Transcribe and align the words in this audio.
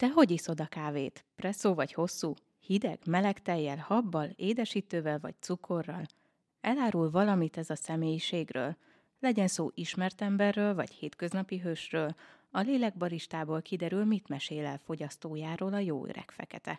Te 0.00 0.08
hogy 0.08 0.30
iszod 0.30 0.60
a 0.60 0.66
kávét? 0.66 1.24
Presszó 1.36 1.74
vagy 1.74 1.92
hosszú? 1.92 2.34
Hideg, 2.60 2.98
meleg 3.06 3.42
tejjel, 3.42 3.76
habbal, 3.76 4.30
édesítővel 4.36 5.18
vagy 5.18 5.34
cukorral? 5.40 6.06
Elárul 6.60 7.10
valamit 7.10 7.56
ez 7.56 7.70
a 7.70 7.74
személyiségről? 7.74 8.76
Legyen 9.18 9.48
szó 9.48 9.70
ismert 9.74 10.22
emberről 10.22 10.74
vagy 10.74 10.90
hétköznapi 10.90 11.58
hősről, 11.58 12.14
a 12.50 12.60
lélekbaristából 12.60 13.62
kiderül, 13.62 14.04
mit 14.04 14.28
mesél 14.28 14.66
el 14.66 14.78
fogyasztójáról 14.78 15.72
a 15.72 15.78
jó 15.78 16.06
öreg 16.06 16.30
fekete. 16.30 16.78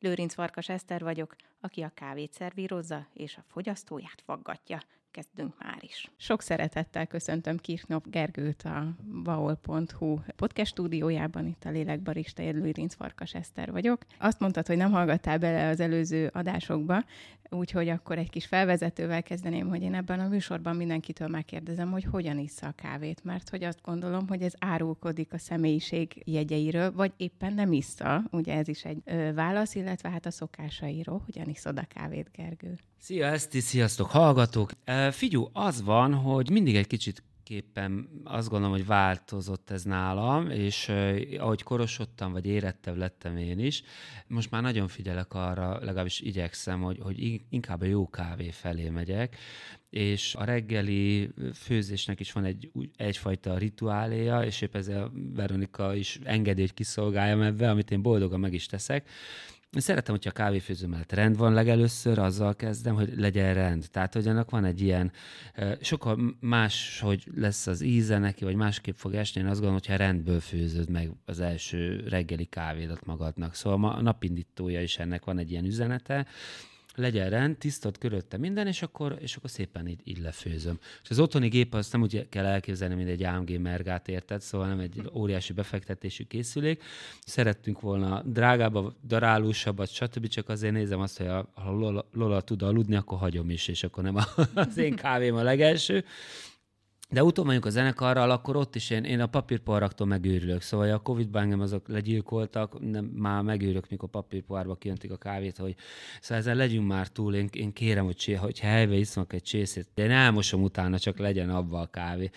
Lőrinc 0.00 0.34
Farkas 0.34 0.68
Eszter 0.68 1.02
vagyok, 1.02 1.34
aki 1.60 1.82
a 1.82 1.92
kávét 1.94 2.32
szervírozza 2.32 3.06
és 3.12 3.36
a 3.36 3.44
fogyasztóját 3.46 4.22
faggatja 4.24 4.82
kezdünk 5.12 5.54
már 5.58 5.78
is. 5.80 6.10
Sok 6.16 6.42
szeretettel 6.42 7.06
köszöntöm 7.06 7.56
Kirknop 7.56 8.10
Gergőt 8.10 8.62
a 8.62 8.94
vaol.hu 9.04 10.18
podcast 10.36 10.70
stúdiójában, 10.70 11.46
itt 11.46 11.64
a 11.64 11.70
Lélekbarista 11.70 12.42
Lőrinc 12.42 12.94
Farkas 12.94 13.34
Eszter 13.34 13.72
vagyok. 13.72 14.06
Azt 14.18 14.40
mondtad, 14.40 14.66
hogy 14.66 14.76
nem 14.76 14.90
hallgattál 14.90 15.38
bele 15.38 15.68
az 15.68 15.80
előző 15.80 16.30
adásokba, 16.32 17.04
úgyhogy 17.48 17.88
akkor 17.88 18.18
egy 18.18 18.30
kis 18.30 18.46
felvezetővel 18.46 19.22
kezdeném, 19.22 19.68
hogy 19.68 19.82
én 19.82 19.94
ebben 19.94 20.20
a 20.20 20.28
műsorban 20.28 20.76
mindenkitől 20.76 21.28
megkérdezem, 21.28 21.90
hogy 21.90 22.04
hogyan 22.04 22.38
issza 22.38 22.66
a 22.66 22.72
kávét, 22.72 23.24
mert 23.24 23.48
hogy 23.48 23.64
azt 23.64 23.82
gondolom, 23.82 24.28
hogy 24.28 24.42
ez 24.42 24.54
árulkodik 24.58 25.32
a 25.32 25.38
személyiség 25.38 26.22
jegyeiről, 26.24 26.92
vagy 26.92 27.12
éppen 27.16 27.52
nem 27.52 27.72
issza, 27.72 28.22
ugye 28.30 28.54
ez 28.54 28.68
is 28.68 28.84
egy 28.84 29.02
ö, 29.04 29.32
válasz, 29.32 29.74
illetve 29.74 30.10
hát 30.10 30.26
a 30.26 30.30
szokásairól, 30.30 31.22
hogyan 31.24 31.48
iszod 31.48 31.78
a 31.78 31.86
kávét, 31.88 32.30
Gergő. 32.32 32.78
Szia 33.04 33.26
Eszti, 33.26 33.60
sziasztok 33.60 34.10
hallgatók! 34.10 34.70
Figyú, 35.10 35.48
az 35.52 35.82
van, 35.82 36.14
hogy 36.14 36.50
mindig 36.50 36.76
egy 36.76 36.86
kicsit 36.86 37.22
képpen 37.42 38.08
azt 38.24 38.48
gondolom, 38.48 38.74
hogy 38.74 38.86
változott 38.86 39.70
ez 39.70 39.82
nálam, 39.82 40.50
és 40.50 40.92
ahogy 41.38 41.62
korosodtam, 41.62 42.32
vagy 42.32 42.46
érettebb 42.46 42.96
lettem 42.96 43.36
én 43.36 43.58
is, 43.58 43.82
most 44.26 44.50
már 44.50 44.62
nagyon 44.62 44.88
figyelek 44.88 45.34
arra, 45.34 45.78
legalábbis 45.80 46.20
igyekszem, 46.20 46.80
hogy, 46.80 46.98
hogy 47.02 47.40
inkább 47.48 47.80
a 47.80 47.84
jó 47.84 48.08
kávé 48.08 48.50
felé 48.50 48.88
megyek, 48.88 49.36
és 49.90 50.34
a 50.34 50.44
reggeli 50.44 51.30
főzésnek 51.54 52.20
is 52.20 52.32
van 52.32 52.44
egy, 52.44 52.70
egyfajta 52.96 53.58
rituáléja, 53.58 54.44
és 54.44 54.60
épp 54.60 54.74
ezzel 54.74 55.12
Veronika 55.34 55.94
is 55.94 56.18
engedi, 56.24 56.60
hogy 56.60 56.74
kiszolgáljam 56.74 57.42
ebbe, 57.42 57.70
amit 57.70 57.90
én 57.90 58.02
boldogan 58.02 58.40
meg 58.40 58.52
is 58.52 58.66
teszek, 58.66 59.08
szeretem, 59.80 60.14
hogyha 60.14 60.30
a 60.30 60.32
kávéfőző 60.32 60.86
mellett 60.86 61.12
rend 61.12 61.36
van 61.36 61.52
legelőször, 61.52 62.18
azzal 62.18 62.56
kezdem, 62.56 62.94
hogy 62.94 63.12
legyen 63.16 63.54
rend. 63.54 63.84
Tehát, 63.90 64.12
hogy 64.12 64.28
annak 64.28 64.50
van 64.50 64.64
egy 64.64 64.80
ilyen, 64.80 65.12
sokkal 65.80 66.36
más, 66.40 67.00
hogy 67.00 67.24
lesz 67.34 67.66
az 67.66 67.80
íze 67.80 68.18
neki, 68.18 68.44
vagy 68.44 68.54
másképp 68.54 68.96
fog 68.96 69.14
esni. 69.14 69.40
Én 69.40 69.46
azt 69.46 69.60
gondolom, 69.60 69.80
hogyha 69.84 69.96
rendből 69.96 70.40
főzöd 70.40 70.90
meg 70.90 71.10
az 71.24 71.40
első 71.40 72.04
reggeli 72.08 72.44
kávédat 72.44 73.04
magadnak. 73.04 73.54
Szóval 73.54 73.92
a 73.92 74.00
napindítója 74.00 74.82
is 74.82 74.98
ennek 74.98 75.24
van 75.24 75.38
egy 75.38 75.50
ilyen 75.50 75.64
üzenete, 75.64 76.26
legyen 76.94 77.30
rend, 77.30 77.56
tisztott 77.56 77.98
körülötte 77.98 78.36
minden, 78.36 78.66
és 78.66 78.82
akkor, 78.82 79.16
és 79.20 79.36
akkor 79.36 79.50
szépen 79.50 79.88
így, 79.88 80.00
így 80.04 80.18
lefőzöm. 80.18 80.78
És 81.02 81.10
az 81.10 81.18
otthoni 81.18 81.48
gép 81.48 81.74
azt 81.74 81.92
nem 81.92 82.02
úgy 82.02 82.28
kell 82.28 82.44
elképzelni, 82.44 82.94
mint 82.94 83.08
egy 83.08 83.22
AMG 83.22 83.60
mergát 83.60 84.08
érted, 84.08 84.40
szóval 84.40 84.66
nem 84.66 84.78
egy 84.78 85.10
óriási 85.12 85.52
befektetésű 85.52 86.24
készülék. 86.24 86.82
Szerettünk 87.26 87.80
volna 87.80 88.22
drágább, 88.24 88.78
darálósabbat, 89.06 89.88
stb. 89.88 90.26
Csak 90.26 90.48
azért 90.48 90.72
nézem 90.72 91.00
azt, 91.00 91.18
hogy 91.18 91.26
ha 91.54 91.70
Lola, 91.70 92.08
Lola 92.12 92.40
tud 92.40 92.62
aludni, 92.62 92.96
akkor 92.96 93.18
hagyom 93.18 93.50
is, 93.50 93.68
és 93.68 93.82
akkor 93.84 94.02
nem 94.02 94.16
az 94.54 94.76
én 94.76 94.94
kávém 94.94 95.34
a 95.34 95.42
legelső. 95.42 96.04
De 97.12 97.24
utóbb 97.24 97.44
mondjuk 97.44 97.66
a 97.66 97.70
zenekarral, 97.70 98.30
akkor 98.30 98.56
ott 98.56 98.74
is 98.74 98.90
én, 98.90 99.04
én 99.04 99.20
a 99.20 99.26
papírpoharaktól 99.26 100.06
megőrülök. 100.06 100.60
Szóval 100.60 100.90
a 100.90 100.98
Covid-ban 100.98 101.42
engem 101.42 101.60
azok 101.60 101.88
legyilkoltak, 101.88 102.90
nem, 102.90 103.04
már 103.04 103.42
megőrök, 103.42 103.88
mikor 103.90 104.08
papírpoharba 104.08 104.74
kijöntik 104.74 105.10
a 105.10 105.16
kávét, 105.16 105.56
hogy 105.56 105.74
szóval 106.20 106.38
ezzel 106.38 106.54
legyünk 106.54 106.88
már 106.88 107.08
túl. 107.08 107.34
Én, 107.34 107.48
én 107.52 107.72
kérem, 107.72 108.04
hogy, 108.04 108.16
csé, 108.16 108.34
hogy 108.34 108.58
helybe 108.58 108.94
isznak 108.94 109.32
egy 109.32 109.42
csészét, 109.42 109.88
de 109.94 110.02
én 110.02 110.10
elmosom 110.10 110.62
utána, 110.62 110.98
csak 110.98 111.18
legyen 111.18 111.50
abba 111.50 111.80
a 111.80 111.86
kávé. 111.86 112.30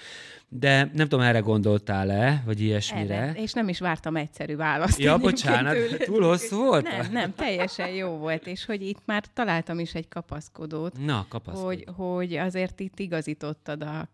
De 0.50 0.90
nem 0.94 1.08
tudom, 1.08 1.26
erre 1.26 1.40
gondoltál-e, 1.40 2.42
vagy 2.46 2.62
ilyesmire? 2.62 3.16
Erre, 3.16 3.42
és 3.42 3.54
nem 3.54 3.68
is 3.68 3.80
vártam 3.80 4.16
egyszerű 4.16 4.56
választ. 4.56 5.00
Ja, 5.00 5.18
bocsánat, 5.28 5.74
tőle. 5.74 5.98
túl 5.98 6.22
hosszú 6.22 6.58
volt? 6.58 6.84
Nem, 6.84 7.12
nem, 7.12 7.34
teljesen 7.34 7.90
jó 7.90 8.10
volt, 8.10 8.48
és 8.48 8.66
hogy 8.66 8.82
itt 8.82 9.02
már 9.06 9.24
találtam 9.34 9.80
is 9.80 9.94
egy 9.94 10.08
kapaszkodót. 10.08 10.98
Na, 11.06 11.26
kapaszkodó. 11.30 11.66
Hogy, 11.66 11.86
hogy 11.96 12.36
azért 12.36 12.80
itt 12.80 13.00
igazítottad 13.00 13.84
a 13.84 14.08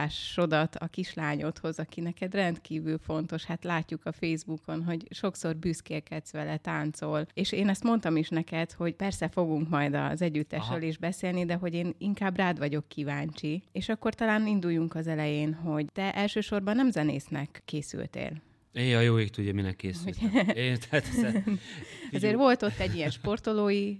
kávézásodat 0.00 0.76
a 0.76 0.86
kislányodhoz, 0.86 1.78
aki 1.78 2.00
neked 2.00 2.34
rendkívül 2.34 2.98
fontos. 2.98 3.44
Hát 3.44 3.64
látjuk 3.64 4.00
a 4.04 4.12
Facebookon, 4.12 4.84
hogy 4.84 5.06
sokszor 5.10 5.56
büszkélkedsz 5.56 6.32
vele, 6.32 6.56
táncol. 6.56 7.26
És 7.34 7.52
én 7.52 7.68
ezt 7.68 7.82
mondtam 7.82 8.16
is 8.16 8.28
neked, 8.28 8.72
hogy 8.72 8.94
persze 8.94 9.28
fogunk 9.28 9.68
majd 9.68 9.94
az 9.94 10.22
együttesről 10.22 10.76
Aha. 10.76 10.86
is 10.86 10.98
beszélni, 10.98 11.44
de 11.44 11.54
hogy 11.54 11.74
én 11.74 11.94
inkább 11.98 12.36
rád 12.36 12.58
vagyok 12.58 12.88
kíváncsi. 12.88 13.62
És 13.72 13.88
akkor 13.88 14.14
talán 14.14 14.46
induljunk 14.46 14.94
az 14.94 15.06
elején, 15.06 15.54
hogy 15.54 15.86
te 15.92 16.14
elsősorban 16.14 16.76
nem 16.76 16.90
zenésznek 16.90 17.62
készültél. 17.64 18.32
Én 18.72 18.96
a 18.96 19.00
jó 19.00 19.18
ég 19.18 19.30
tudja, 19.30 19.54
minek 19.54 19.76
készültem. 19.76 20.48
Én, 20.54 20.76
tehát 20.90 21.06
Ezért 22.10 22.36
volt 22.44 22.62
ott 22.62 22.78
egy 22.78 22.94
ilyen 22.94 23.10
sportolói 23.10 23.96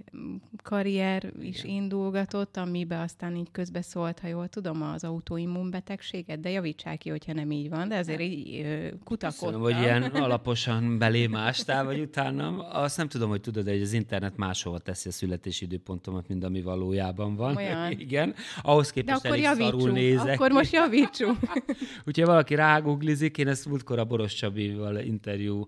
karrier 0.62 1.32
is 1.40 1.64
Igen. 1.64 1.76
indulgatott, 1.76 2.56
amibe 2.56 3.00
aztán 3.00 3.36
így 3.36 3.50
közbeszólt, 3.52 4.18
ha 4.18 4.28
jól 4.28 4.48
tudom, 4.48 4.82
az 4.82 5.04
autoimmunbetegséget, 5.04 6.40
de 6.40 6.50
javítsák 6.50 6.98
ki, 6.98 7.08
hogyha 7.08 7.32
nem 7.32 7.50
így 7.50 7.68
van, 7.68 7.88
de 7.88 7.96
azért 7.96 8.20
így 8.20 8.66
kutakodtam. 9.04 9.60
hogy 9.60 9.78
ilyen 9.78 10.02
alaposan 10.02 10.98
belémástál, 10.98 11.84
vagy 11.84 12.00
utána. 12.00 12.68
Azt 12.68 12.96
nem 12.96 13.08
tudom, 13.08 13.28
hogy 13.28 13.40
tudod, 13.40 13.68
hogy 13.68 13.82
az 13.82 13.92
internet 13.92 14.36
máshova 14.36 14.78
teszi 14.78 15.08
a 15.08 15.12
születési 15.12 15.64
időpontomat, 15.64 16.28
mint 16.28 16.44
ami 16.44 16.62
valójában 16.62 17.36
van. 17.36 17.56
Olyan. 17.56 17.90
Igen. 18.06 18.34
Ahhoz 18.62 18.90
képest 18.90 19.22
de 19.22 19.28
akkor 19.28 19.44
elég 19.44 19.64
szarul 19.64 19.90
nézek. 19.90 20.34
Akkor 20.34 20.50
most 20.50 20.72
javítsunk. 20.72 21.38
Úgyhogy 22.06 22.24
valaki 22.24 22.54
ráguglizik, 22.54 23.38
én 23.38 23.48
ezt 23.48 23.68
múltkor 23.68 23.98
a 23.98 24.04
Boros 24.04 24.34
Csabival 24.60 24.96
interjú 24.98 25.66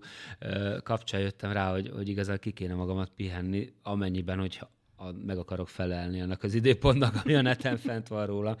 kapcsán 0.83 1.21
jöttem 1.21 1.51
rá, 1.51 1.71
hogy, 1.71 1.89
hogy 1.95 2.09
igazán 2.09 2.39
ki 2.39 2.51
kéne 2.51 2.73
magamat 2.73 3.11
pihenni, 3.15 3.73
amennyiben, 3.83 4.39
hogy 4.39 4.59
a, 4.97 5.11
meg 5.25 5.37
akarok 5.37 5.67
felelni 5.67 6.21
annak 6.21 6.43
az 6.43 6.53
időpontnak, 6.53 7.15
ami 7.23 7.33
a 7.33 7.41
neten 7.41 7.77
fent 7.77 8.07
van 8.07 8.25
róla. 8.25 8.57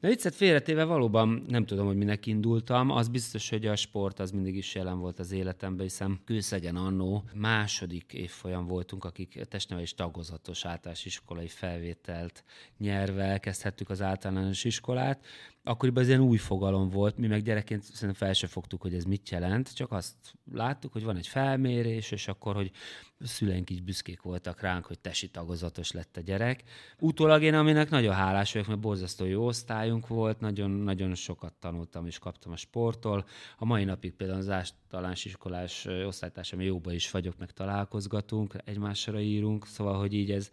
De 0.00 0.08
viccet 0.08 0.34
félretéve 0.34 0.84
valóban 0.84 1.44
nem 1.48 1.64
tudom, 1.64 1.86
hogy 1.86 1.96
minek 1.96 2.26
indultam. 2.26 2.90
Az 2.90 3.08
biztos, 3.08 3.50
hogy 3.50 3.66
a 3.66 3.76
sport 3.76 4.18
az 4.18 4.30
mindig 4.30 4.56
is 4.56 4.74
jelen 4.74 4.98
volt 4.98 5.18
az 5.18 5.32
életemben, 5.32 5.86
hiszen 5.86 6.20
Kőszegen 6.24 6.76
annó 6.76 7.24
második 7.34 8.12
évfolyam 8.12 8.66
voltunk, 8.66 9.04
akik 9.04 9.44
testnevelés 9.48 9.94
tagozatos 9.94 10.64
általános 10.64 11.04
iskolai 11.04 11.48
felvételt 11.48 12.44
nyerve 12.78 13.22
elkezdhettük 13.22 13.90
az 13.90 14.02
általános 14.02 14.64
iskolát, 14.64 15.24
akkoriban 15.62 16.02
ez 16.02 16.08
ilyen 16.08 16.20
új 16.20 16.36
fogalom 16.36 16.88
volt, 16.88 17.16
mi 17.18 17.26
meg 17.26 17.42
gyerekként 17.42 17.82
szerintem 17.82 18.26
fel 18.26 18.32
se 18.32 18.46
fogtuk, 18.46 18.82
hogy 18.82 18.94
ez 18.94 19.04
mit 19.04 19.30
jelent, 19.30 19.74
csak 19.74 19.92
azt 19.92 20.16
láttuk, 20.52 20.92
hogy 20.92 21.04
van 21.04 21.16
egy 21.16 21.26
felmérés, 21.26 22.10
és 22.10 22.28
akkor, 22.28 22.54
hogy 22.54 22.70
szüleink 23.20 23.70
így 23.70 23.82
büszkék 23.82 24.22
voltak 24.22 24.60
ránk, 24.60 24.86
hogy 24.86 24.98
tesi 24.98 25.28
tagozatos 25.28 25.92
lett 25.92 26.16
a 26.16 26.20
gyerek. 26.20 26.62
Utólag 26.98 27.42
én, 27.42 27.54
aminek 27.54 27.90
nagyon 27.90 28.14
hálás 28.14 28.52
vagyok, 28.52 28.68
mert 28.68 28.80
borzasztó 28.80 29.24
jó 29.24 29.46
osztályunk 29.46 30.06
volt, 30.06 30.40
nagyon-nagyon 30.40 31.14
sokat 31.14 31.52
tanultam 31.52 32.06
és 32.06 32.18
kaptam 32.18 32.52
a 32.52 32.56
sporttól. 32.56 33.26
A 33.58 33.64
mai 33.64 33.84
napig 33.84 34.12
például 34.12 34.38
az 34.38 34.48
általános 34.48 35.24
iskolás 35.24 35.86
osztálytársam 35.86 36.60
jóba 36.60 36.92
is 36.92 37.10
vagyok, 37.10 37.38
meg 37.38 37.50
találkozgatunk, 37.50 38.54
egymásra 38.64 39.20
írunk, 39.20 39.66
szóval, 39.66 39.98
hogy 39.98 40.14
így 40.14 40.30
ez 40.30 40.50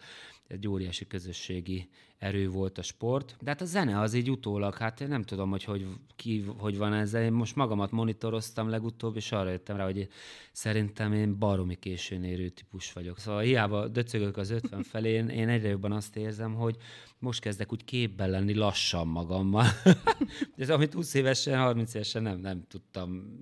egy 0.47 0.67
óriási 0.67 1.07
közösségi 1.07 1.89
erő 2.17 2.49
volt 2.49 2.77
a 2.77 2.81
sport. 2.81 3.35
De 3.41 3.49
hát 3.49 3.61
a 3.61 3.65
zene 3.65 3.99
az 3.99 4.13
így 4.13 4.31
utólag, 4.31 4.75
hát 4.75 5.01
én 5.01 5.07
nem 5.07 5.23
tudom, 5.23 5.49
hogy, 5.49 5.63
hogy 5.63 5.85
ki, 6.15 6.45
hogy 6.57 6.77
van 6.77 6.93
ezzel. 6.93 7.23
Én 7.23 7.31
most 7.31 7.55
magamat 7.55 7.91
monitoroztam 7.91 8.69
legutóbb, 8.69 9.15
és 9.15 9.31
arra 9.31 9.49
jöttem 9.49 9.77
rá, 9.77 9.83
hogy 9.83 10.07
szerintem 10.51 11.13
én 11.13 11.37
baromi 11.37 11.75
későn 11.75 12.23
érő 12.23 12.49
típus 12.57 12.93
vagyok. 12.93 13.19
Szóval 13.19 13.41
hiába 13.41 13.87
döcögök 13.87 14.37
az 14.37 14.49
50 14.49 14.83
felé, 14.83 15.11
én, 15.11 15.29
én 15.29 15.49
egyre 15.49 15.67
jobban 15.67 15.91
azt 15.91 16.15
érzem, 16.15 16.53
hogy 16.53 16.75
most 17.19 17.39
kezdek 17.39 17.71
úgy 17.71 17.83
képben 17.83 18.29
lenni 18.29 18.53
lassan 18.53 19.07
magammal. 19.07 19.65
Ez 20.57 20.69
amit 20.69 20.93
20 20.93 21.13
évesen, 21.13 21.59
30 21.59 21.93
évesen 21.93 22.21
nem, 22.21 22.39
nem 22.39 22.63
tudtam 22.67 23.39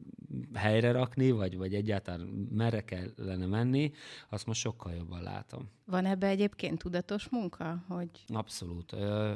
helyre 0.53 0.91
rakni, 0.91 1.31
vagy, 1.31 1.57
vagy 1.57 1.73
egyáltalán 1.73 2.21
merre 2.51 2.81
kellene 2.81 3.45
menni, 3.45 3.91
azt 4.29 4.45
most 4.45 4.59
sokkal 4.59 4.93
jobban 4.93 5.21
látom. 5.21 5.69
Van 5.85 6.05
ebbe 6.05 6.27
egyébként 6.27 6.79
tudatos 6.79 7.29
munka? 7.29 7.83
Hogy... 7.87 8.09
Abszolút, 8.27 8.91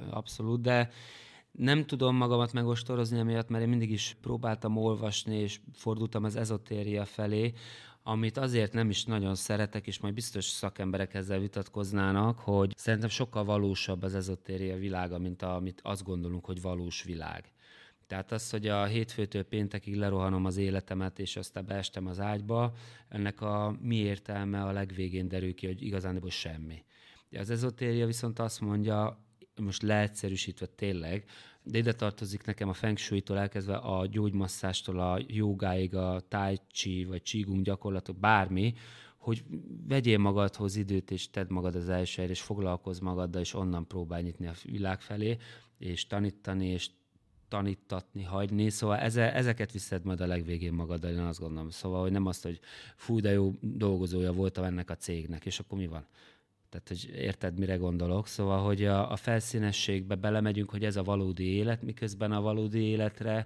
abszolút, 0.10 0.62
de 0.62 0.90
nem 1.52 1.86
tudom 1.86 2.16
magamat 2.16 2.54
megostorozni 2.54 3.20
emiatt, 3.20 3.50
mert 3.50 3.64
én 3.64 3.70
mindig 3.70 3.92
is 3.92 4.18
próbáltam 4.22 4.78
olvasni, 4.78 5.36
és 5.36 5.60
fordultam 5.74 6.24
az 6.24 6.36
ezotéria 6.36 7.06
felé, 7.06 7.54
amit 8.04 8.38
azért 8.38 8.74
nem 8.74 8.90
is 8.90 9.06
nagyon 9.06 9.36
szeretek, 9.36 9.88
és 9.88 10.00
majd 10.00 10.13
biztos 10.13 10.46
szakemberek 10.46 11.13
ezzel 11.13 11.40
vitatkoznának, 11.40 12.40
hogy 12.40 12.74
szerintem 12.75 13.10
sokkal 13.10 13.44
valósabb 13.44 14.04
az 14.04 14.16
ezotéria 14.16 14.78
világa, 14.78 15.18
mint 15.18 15.42
amit 15.42 15.80
azt 15.84 16.04
gondolunk, 16.04 16.46
hogy 16.46 16.62
valós 16.62 17.04
világ. 17.04 17.51
Tehát 18.07 18.31
az, 18.31 18.50
hogy 18.50 18.68
a 18.68 18.86
hétfőtől 18.86 19.44
péntekig 19.44 19.96
lerohanom 19.96 20.46
az 20.46 20.57
életemet, 20.57 21.19
és 21.19 21.36
aztán 21.36 21.66
beestem 21.66 22.07
az 22.07 22.19
ágyba, 22.19 22.74
ennek 23.10 23.42
a 23.42 23.78
mi 23.81 23.96
értelme 23.96 24.63
a 24.63 24.72
legvégén 24.72 25.28
derül 25.28 25.54
ki, 25.54 25.66
hogy 25.66 25.81
igazából 25.81 26.30
semmi. 26.30 26.84
Az 27.31 27.50
ezotéria 27.50 28.06
viszont 28.06 28.40
azt 28.40 28.62
mondja, 28.62 29.19
most 29.56 29.81
leegyszerűsítve 29.81 30.66
tényleg, 30.66 31.25
de 31.69 31.77
ide 31.77 31.94
tartozik 31.94 32.45
nekem 32.45 32.69
a 32.69 32.74
feng 32.74 32.98
shui-tól 32.98 33.38
elkezdve 33.38 33.75
a 33.75 34.06
gyógymasszástól, 34.06 35.00
a 35.00 35.19
jogáig, 35.27 35.95
a 35.95 36.21
tai 36.27 36.60
chi 36.71 37.04
vagy 37.06 37.21
qigong 37.21 37.62
gyakorlatok, 37.62 38.18
bármi, 38.18 38.74
hogy 39.18 39.44
vegyél 39.88 40.18
magadhoz 40.18 40.75
időt, 40.75 41.12
és 41.12 41.30
tedd 41.30 41.45
magad 41.50 41.75
az 41.75 41.89
első 41.89 42.24
és 42.24 42.42
foglalkozz 42.42 43.00
magaddal, 43.00 43.42
és 43.42 43.54
onnan 43.54 43.88
próbálj 43.88 44.24
nyitni 44.24 44.48
a 44.48 44.54
világ 44.63 45.01
felé, 45.01 45.38
és 45.77 46.07
tanítani, 46.07 46.68
és 46.68 46.89
tanítatni, 47.48 48.24
hagyni, 48.24 48.69
szóval 48.69 48.98
eze, 48.98 49.33
ezeket 49.33 49.72
viszed 49.72 50.04
majd 50.04 50.22
a 50.22 50.25
legvégén 50.25 50.74
magaddal, 50.74 51.12
én 51.12 51.19
azt 51.19 51.39
gondolom. 51.39 51.69
Szóval, 51.69 52.01
hogy 52.01 52.12
nem 52.12 52.25
azt, 52.25 52.44
hogy 52.44 52.60
fú, 52.95 53.19
de 53.19 53.31
jó 53.31 53.54
dolgozója 53.62 54.33
voltam 54.33 54.63
ennek 54.63 54.89
a 54.89 54.95
cégnek, 54.95 55.45
és 55.45 55.60
akkor 55.60 55.77
mi 55.77 55.88
van? 55.88 56.06
Tehát, 56.69 56.88
hogy 56.88 57.10
érted, 57.16 57.60
mire 57.60 57.75
gondolok. 57.75 58.27
Szóval, 58.27 58.63
hogy 58.63 58.86
a, 58.86 59.12
a 59.12 59.16
felszínességbe 59.16 60.16
belemegyünk, 60.16 60.69
hogy 60.69 60.83
ez 60.83 60.95
a 60.95 61.04
valódi 61.04 61.45
élet, 61.45 61.81
miközben 61.81 62.31
a 62.31 62.42
valódi 62.42 62.80
életre 62.80 63.45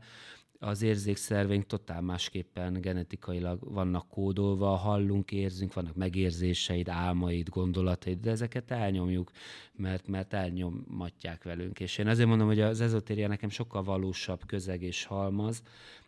az 0.63 0.81
érzékszerveink 0.81 1.65
totál 1.65 2.01
másképpen 2.01 2.81
genetikailag 2.81 3.73
vannak 3.73 4.09
kódolva, 4.09 4.75
hallunk, 4.75 5.31
érzünk, 5.31 5.73
vannak 5.73 5.95
megérzéseid, 5.95 6.89
álmaid, 6.89 7.49
gondolataid, 7.49 8.19
de 8.19 8.31
ezeket 8.31 8.71
elnyomjuk, 8.71 9.31
mert, 9.75 10.07
mert 10.07 10.33
elnyomatják 10.33 11.43
velünk. 11.43 11.79
És 11.79 11.97
én 11.97 12.07
azért 12.07 12.27
mondom, 12.27 12.47
hogy 12.47 12.61
az 12.61 12.81
ezotéria 12.81 13.27
nekem 13.27 13.49
sokkal 13.49 13.83
valósabb 13.83 14.45
közeg 14.45 14.81
és 14.81 15.05
halmaz, 15.05 15.61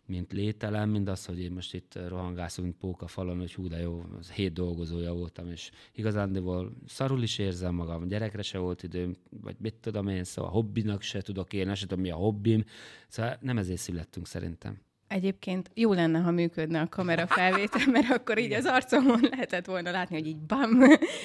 mint 0.06 0.32
lételem, 0.32 0.90
mint 0.90 1.08
az, 1.08 1.24
hogy 1.26 1.40
én 1.40 1.52
most 1.52 1.74
itt 1.74 1.98
rohangászunk, 2.08 2.78
póka 2.78 3.06
falon, 3.06 3.38
hogy 3.38 3.54
hú, 3.54 3.68
de 3.68 3.80
jó, 3.80 4.04
az 4.18 4.30
hét 4.30 4.52
dolgozója 4.52 5.12
voltam, 5.12 5.50
és 5.50 5.70
igazándiból 5.92 6.76
szarul 6.86 7.22
is 7.22 7.38
érzem 7.38 7.74
magam, 7.74 8.08
gyerekre 8.08 8.42
se 8.42 8.58
volt 8.58 8.82
időm, 8.82 9.16
vagy 9.30 9.56
mit 9.58 9.74
tudom 9.74 10.08
én, 10.08 10.24
szóval 10.24 10.50
hobbinak 10.50 11.02
se 11.02 11.20
tudok 11.20 11.52
én, 11.52 11.74
se 11.74 11.86
tudom 11.86 12.00
mi 12.00 12.10
a 12.10 12.16
hobbim, 12.16 12.64
szóval 13.08 13.38
nem 13.40 13.58
ezért 13.58 13.80
születtünk 13.80 14.26
szerintem. 14.26 14.85
Egyébként 15.08 15.70
jó 15.74 15.92
lenne, 15.92 16.18
ha 16.18 16.30
működne 16.30 16.80
a 16.80 16.88
kamera 16.88 17.26
felvétel, 17.26 17.86
mert 17.92 18.10
akkor 18.10 18.38
így 18.38 18.52
az 18.52 18.64
arcomon 18.64 19.20
lehetett 19.30 19.66
volna 19.66 19.90
látni, 19.90 20.16
hogy 20.16 20.26
így 20.26 20.36
bam. 20.36 20.80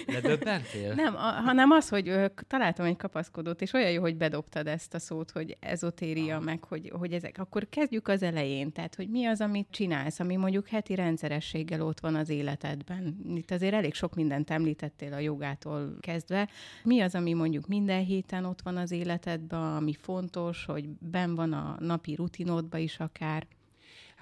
Ledöbbentél? 0.05 0.93
Nem, 0.93 1.15
a, 1.15 1.19
hanem 1.19 1.71
az, 1.71 1.89
hogy 1.89 2.09
ö, 2.09 2.25
találtam 2.47 2.85
egy 2.85 2.97
kapaszkodót, 2.97 3.61
és 3.61 3.73
olyan 3.73 3.91
jó, 3.91 4.01
hogy 4.01 4.17
bedobtad 4.17 4.67
ezt 4.67 4.93
a 4.93 4.99
szót, 4.99 5.31
hogy 5.31 5.57
ezotéria, 5.59 6.35
ah. 6.35 6.43
meg 6.43 6.63
hogy, 6.63 6.91
hogy 6.99 7.13
ezek. 7.13 7.37
Akkor 7.37 7.69
kezdjük 7.69 8.07
az 8.07 8.23
elején. 8.23 8.71
Tehát, 8.71 8.95
hogy 8.95 9.09
mi 9.09 9.25
az, 9.25 9.41
amit 9.41 9.67
csinálsz, 9.71 10.19
ami 10.19 10.35
mondjuk 10.35 10.67
heti 10.67 10.95
rendszerességgel 10.95 11.81
ott 11.81 11.99
van 11.99 12.15
az 12.15 12.29
életedben. 12.29 13.17
Itt 13.35 13.51
azért 13.51 13.73
elég 13.73 13.93
sok 13.93 14.15
mindent 14.15 14.49
említettél 14.49 15.13
a 15.13 15.19
jogától 15.19 15.97
kezdve. 15.99 16.49
Mi 16.83 16.99
az, 16.99 17.15
ami 17.15 17.33
mondjuk 17.33 17.67
minden 17.67 18.03
héten 18.03 18.45
ott 18.45 18.61
van 18.61 18.77
az 18.77 18.91
életedben, 18.91 19.75
ami 19.75 19.93
fontos, 20.01 20.65
hogy 20.65 20.89
ben 20.89 21.35
van 21.35 21.53
a 21.53 21.75
napi 21.79 22.15
rutinodba 22.15 22.77
is 22.77 22.99
akár? 22.99 23.47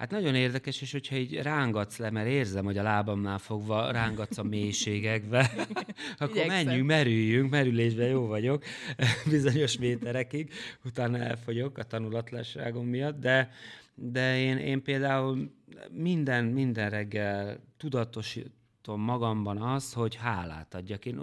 Hát 0.00 0.10
nagyon 0.10 0.34
érdekes, 0.34 0.80
és 0.80 0.92
hogyha 0.92 1.16
így 1.16 1.34
rángatsz 1.34 1.96
le, 1.96 2.10
mert 2.10 2.28
érzem, 2.28 2.64
hogy 2.64 2.78
a 2.78 2.82
lábamnál 2.82 3.38
fogva 3.38 3.90
rángatsz 3.90 4.38
a 4.38 4.42
mélységekbe, 4.42 5.50
akkor 6.18 6.36
Igyekszem. 6.36 6.64
menjünk, 6.64 6.86
merüljünk, 6.86 7.50
merülésben 7.50 8.08
jó 8.08 8.26
vagyok 8.26 8.64
bizonyos 9.30 9.78
méterekig, 9.78 10.52
utána 10.84 11.18
elfogyok 11.18 11.78
a 11.78 11.82
tanulatlanságom 11.84 12.86
miatt, 12.86 13.20
de, 13.20 13.50
de 13.94 14.38
én, 14.38 14.56
én 14.56 14.82
például 14.82 15.52
minden, 15.90 16.44
minden 16.44 16.90
reggel 16.90 17.60
tudatosítom 17.76 19.00
magamban 19.00 19.62
azt, 19.62 19.94
hogy 19.94 20.14
hálát 20.14 20.74
adjak. 20.74 21.04
Én 21.04 21.14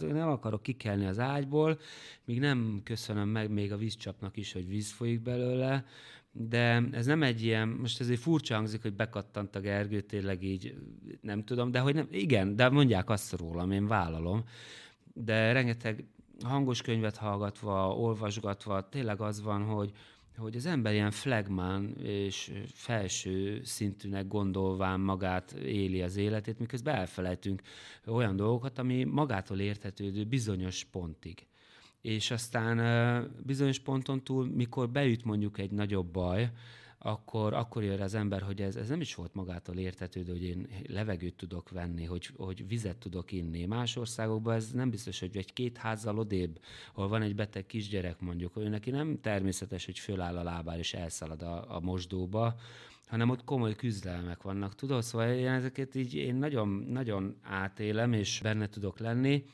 nem 0.00 0.28
akarok 0.28 0.62
kikelni 0.62 1.06
az 1.06 1.18
ágyból, 1.18 1.78
míg 2.24 2.40
nem 2.40 2.80
köszönöm 2.84 3.28
meg 3.28 3.50
még 3.50 3.72
a 3.72 3.76
vízcsapnak 3.76 4.36
is, 4.36 4.52
hogy 4.52 4.68
víz 4.68 4.92
folyik 4.92 5.20
belőle, 5.20 5.84
de 6.38 6.82
ez 6.92 7.06
nem 7.06 7.22
egy 7.22 7.42
ilyen, 7.42 7.68
most 7.68 8.00
ezért 8.00 8.20
furcsa 8.20 8.54
hangzik, 8.54 8.82
hogy 8.82 8.92
bekattant 8.92 9.56
a 9.56 9.60
Gergő, 9.60 10.00
tényleg 10.00 10.42
így, 10.42 10.74
nem 11.20 11.44
tudom, 11.44 11.70
de 11.70 11.78
hogy 11.78 11.94
nem, 11.94 12.06
igen, 12.10 12.56
de 12.56 12.68
mondják 12.68 13.10
azt 13.10 13.32
rólam, 13.32 13.70
én 13.70 13.86
vállalom, 13.86 14.44
de 15.14 15.52
rengeteg 15.52 16.04
hangos 16.44 16.82
könyvet 16.82 17.16
hallgatva, 17.16 17.96
olvasgatva, 17.96 18.88
tényleg 18.88 19.20
az 19.20 19.42
van, 19.42 19.62
hogy, 19.62 19.92
hogy 20.36 20.56
az 20.56 20.66
ember 20.66 20.92
ilyen 20.92 21.10
flagmán 21.10 21.96
és 22.02 22.52
felső 22.66 23.60
szintűnek 23.64 24.28
gondolván 24.28 25.00
magát 25.00 25.52
éli 25.52 26.02
az 26.02 26.16
életét, 26.16 26.58
miközben 26.58 26.94
elfelejtünk 26.94 27.62
olyan 28.06 28.36
dolgokat, 28.36 28.78
ami 28.78 29.04
magától 29.04 29.60
érthetődő 29.60 30.24
bizonyos 30.24 30.84
pontig 30.84 31.46
és 32.06 32.30
aztán 32.30 33.30
bizonyos 33.46 33.78
ponton 33.78 34.22
túl, 34.22 34.46
mikor 34.46 34.90
beüt 34.90 35.24
mondjuk 35.24 35.58
egy 35.58 35.70
nagyobb 35.70 36.06
baj, 36.06 36.50
akkor, 36.98 37.54
akkor 37.54 37.82
jön 37.82 38.00
az 38.00 38.14
ember, 38.14 38.42
hogy 38.42 38.62
ez, 38.62 38.76
ez 38.76 38.88
nem 38.88 39.00
is 39.00 39.14
volt 39.14 39.34
magától 39.34 39.76
értetődő, 39.76 40.32
hogy 40.32 40.42
én 40.42 40.68
levegőt 40.88 41.34
tudok 41.34 41.70
venni, 41.70 42.04
hogy, 42.04 42.30
hogy 42.36 42.68
vizet 42.68 42.96
tudok 42.96 43.32
inni. 43.32 43.64
Más 43.64 43.96
országokban 43.96 44.54
ez 44.54 44.70
nem 44.70 44.90
biztos, 44.90 45.20
hogy 45.20 45.36
egy 45.36 45.52
két 45.52 45.76
házzal 45.76 46.18
odébb, 46.18 46.60
ahol 46.94 47.08
van 47.08 47.22
egy 47.22 47.34
beteg 47.34 47.66
kisgyerek 47.66 48.20
mondjuk, 48.20 48.54
hogy 48.54 48.70
neki 48.70 48.90
nem 48.90 49.20
természetes, 49.20 49.84
hogy 49.84 49.98
föláll 49.98 50.36
a 50.36 50.42
lábára 50.42 50.78
és 50.78 50.94
elszalad 50.94 51.42
a, 51.42 51.76
a 51.76 51.80
mosdóba, 51.80 52.54
hanem 53.06 53.30
ott 53.30 53.44
komoly 53.44 53.74
küzdelmek 53.74 54.42
vannak, 54.42 54.74
tudod? 54.74 55.02
Szóval 55.02 55.28
én 55.28 55.48
ezeket 55.48 55.94
így 55.94 56.14
én 56.14 56.34
nagyon, 56.34 56.68
nagyon 56.68 57.36
átélem, 57.42 58.12
és 58.12 58.40
benne 58.42 58.68
tudok 58.68 58.98
lenni, 58.98 59.44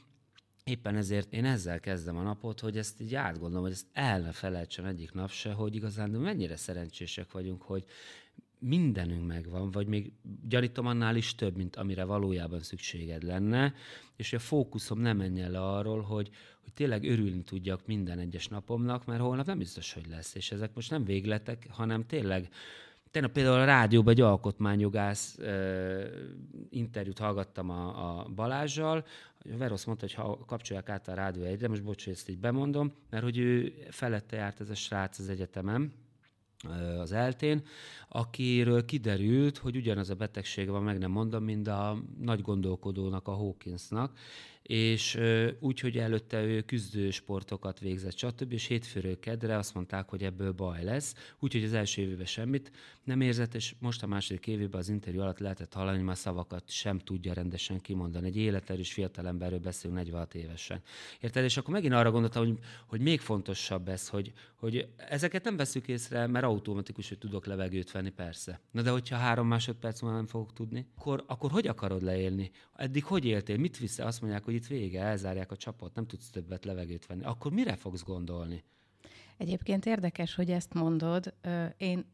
Éppen 0.64 0.96
ezért 0.96 1.32
én 1.32 1.44
ezzel 1.44 1.80
kezdem 1.80 2.16
a 2.16 2.22
napot, 2.22 2.60
hogy 2.60 2.78
ezt 2.78 3.00
így 3.00 3.14
átgondolom, 3.14 3.62
hogy 3.62 3.72
ezt 3.72 3.86
el 3.92 4.20
ne 4.20 4.32
felejtsem 4.32 4.84
egyik 4.84 5.12
nap 5.12 5.30
se, 5.30 5.52
hogy 5.52 5.74
igazán 5.74 6.10
mennyire 6.10 6.56
szerencsések 6.56 7.32
vagyunk, 7.32 7.62
hogy 7.62 7.84
mindenünk 8.58 9.26
megvan, 9.26 9.70
vagy 9.70 9.86
még 9.86 10.12
gyanítom 10.48 10.86
annál 10.86 11.16
is 11.16 11.34
több, 11.34 11.56
mint 11.56 11.76
amire 11.76 12.04
valójában 12.04 12.60
szükséged 12.60 13.22
lenne, 13.22 13.74
és 14.16 14.30
hogy 14.30 14.38
a 14.38 14.42
fókuszom 14.42 14.98
nem 14.98 15.16
menjen 15.16 15.50
le 15.50 15.60
arról, 15.60 16.00
hogy, 16.00 16.30
hogy 16.62 16.72
tényleg 16.72 17.04
örülni 17.04 17.42
tudjak 17.42 17.86
minden 17.86 18.18
egyes 18.18 18.48
napomnak, 18.48 19.04
mert 19.04 19.20
holnap 19.20 19.46
nem 19.46 19.58
biztos, 19.58 19.92
hogy 19.92 20.06
lesz, 20.08 20.34
és 20.34 20.52
ezek 20.52 20.74
most 20.74 20.90
nem 20.90 21.04
végletek, 21.04 21.66
hanem 21.70 22.06
tényleg 22.06 22.48
Tegnap 23.12 23.32
például 23.32 23.60
a 23.60 23.64
rádióban 23.64 24.12
egy 24.12 24.20
alkotmányjogász 24.20 25.36
uh, 25.38 26.04
interjút 26.70 27.18
hallgattam 27.18 27.70
a, 27.70 28.20
a 28.20 28.28
Balázsjal, 28.34 29.04
a 29.54 29.56
Verosz 29.56 29.84
mondta, 29.84 30.06
hogy 30.06 30.14
ha 30.14 30.44
kapcsolják 30.46 30.88
át 30.88 31.08
a 31.08 31.14
rádió 31.14 31.42
egyre, 31.42 31.68
most 31.68 31.82
bocs, 31.82 32.04
hogy 32.04 32.12
ezt 32.12 32.28
így 32.28 32.38
bemondom, 32.38 32.92
mert 33.10 33.22
hogy 33.22 33.38
ő 33.38 33.74
felette 33.90 34.36
járt 34.36 34.60
ez 34.60 34.70
a 34.70 34.74
srác 34.74 35.18
az 35.18 35.28
egyetemem, 35.28 35.92
az 36.98 37.12
eltén, 37.12 37.62
akiről 38.08 38.84
kiderült, 38.84 39.58
hogy 39.58 39.76
ugyanaz 39.76 40.10
a 40.10 40.14
betegség 40.14 40.68
van, 40.68 40.82
meg 40.82 40.98
nem 40.98 41.10
mondom, 41.10 41.44
mint 41.44 41.68
a 41.68 42.02
nagy 42.18 42.40
gondolkodónak, 42.40 43.28
a 43.28 43.32
Hawkinsnak, 43.32 44.18
és 44.62 45.18
úgy, 45.60 45.80
hogy 45.80 45.98
előtte 45.98 46.42
ő 46.42 46.60
küzdősportokat 46.60 47.78
végzett, 47.78 48.16
stb. 48.16 48.52
És 48.52 48.66
hétfőről 48.66 49.18
kedre 49.18 49.56
azt 49.56 49.74
mondták, 49.74 50.08
hogy 50.08 50.22
ebből 50.22 50.52
baj 50.52 50.84
lesz, 50.84 51.14
úgyhogy 51.38 51.64
az 51.64 51.72
első 51.72 52.02
évben 52.02 52.26
semmit 52.26 52.70
nem 53.04 53.20
érzett, 53.20 53.54
és 53.54 53.74
most 53.78 54.02
a 54.02 54.06
második 54.06 54.46
évében 54.46 54.80
az 54.80 54.88
interjú 54.88 55.20
alatt 55.20 55.38
lehetett 55.38 55.72
hallani, 55.72 55.96
hogy 55.96 56.06
már 56.06 56.16
szavakat 56.16 56.70
sem 56.70 56.98
tudja 56.98 57.32
rendesen 57.32 57.80
kimondani. 57.80 58.26
Egy 58.26 58.36
életerős 58.36 58.92
fiatalemberről 58.92 59.58
beszélünk 59.58 59.98
46 59.98 60.34
évesen. 60.34 60.80
Érted? 61.20 61.44
És 61.44 61.56
akkor 61.56 61.74
megint 61.74 61.94
arra 61.94 62.10
gondoltam, 62.10 62.46
hogy, 62.46 62.58
hogy 62.86 63.00
még 63.00 63.20
fontosabb 63.20 63.88
ez, 63.88 64.08
hogy, 64.08 64.32
hogy 64.54 64.88
ezeket 64.96 65.44
nem 65.44 65.56
veszük 65.56 65.88
észre, 65.88 66.26
mert 66.26 66.44
automatikus, 66.44 67.08
hogy 67.08 67.18
tudok 67.18 67.46
levegőt 67.46 67.90
venni, 67.90 68.10
persze. 68.10 68.60
Na 68.70 68.82
de 68.82 68.90
hogyha 68.90 69.16
három 69.16 69.46
másodperc 69.46 70.00
múlva 70.00 70.16
nem 70.16 70.26
fogok 70.26 70.52
tudni, 70.52 70.86
akkor, 70.96 71.24
akkor 71.26 71.50
hogy 71.50 71.66
akarod 71.66 72.02
leélni? 72.02 72.50
Eddig 72.74 73.04
hogy 73.04 73.24
éltél? 73.24 73.56
Mit 73.56 73.78
vissza? 73.78 74.04
Azt 74.04 74.20
mondják, 74.20 74.44
hogy 74.44 74.51
itt 74.54 74.66
vége, 74.66 75.02
elzárják 75.02 75.50
a 75.50 75.56
csapot, 75.56 75.94
nem 75.94 76.06
tudsz 76.06 76.30
többet 76.30 76.64
levegőt 76.64 77.06
venni. 77.06 77.24
Akkor 77.24 77.52
mire 77.52 77.76
fogsz 77.76 78.02
gondolni? 78.02 78.64
Egyébként 79.36 79.86
érdekes, 79.86 80.34
hogy 80.34 80.50
ezt 80.50 80.74
mondod. 80.74 81.34
Én 81.76 82.04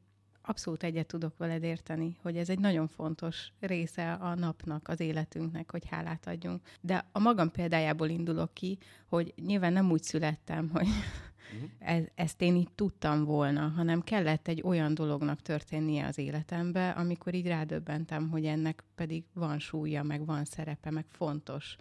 abszolút 0.49 0.83
egyet 0.83 1.07
tudok 1.07 1.37
veled 1.37 1.63
érteni, 1.63 2.17
hogy 2.23 2.37
ez 2.37 2.49
egy 2.49 2.59
nagyon 2.59 2.87
fontos 2.89 3.53
része 3.61 4.13
a 4.13 4.35
napnak, 4.35 4.89
az 4.89 5.01
életünknek, 5.01 5.71
hogy 5.71 5.89
hálát 5.89 6.27
adjunk. 6.27 6.61
De 6.81 7.05
a 7.13 7.19
magam 7.19 7.51
példájából 7.51 8.09
indulok 8.09 8.55
ki, 8.55 8.79
hogy 9.07 9.35
nyilván 9.47 9.73
nem 9.73 9.91
úgy 9.91 10.03
születtem, 10.03 10.69
hogy 10.75 10.87
uh-huh. 10.87 11.71
ez, 11.79 12.05
ezt 12.15 12.43
én 12.43 12.57
így 12.57 12.73
tudtam 12.75 13.25
volna, 13.25 13.69
hanem 13.69 14.01
kellett 14.01 14.49
egy 14.49 14.63
olyan 14.65 14.95
dolognak 14.95 15.43
történnie 15.43 16.07
az 16.07 16.19
életembe, 16.19 16.91
amikor 16.91 17.35
így 17.35 17.47
rádöbbentem, 17.47 18.29
hogy 18.29 18.45
ennek 18.45 18.85
pedig 18.95 19.25
van 19.33 19.59
súlya, 19.59 20.03
meg 20.03 20.27
van 20.27 20.45
szerepe, 20.45 20.91
meg 20.91 21.05
fontos 21.09 21.77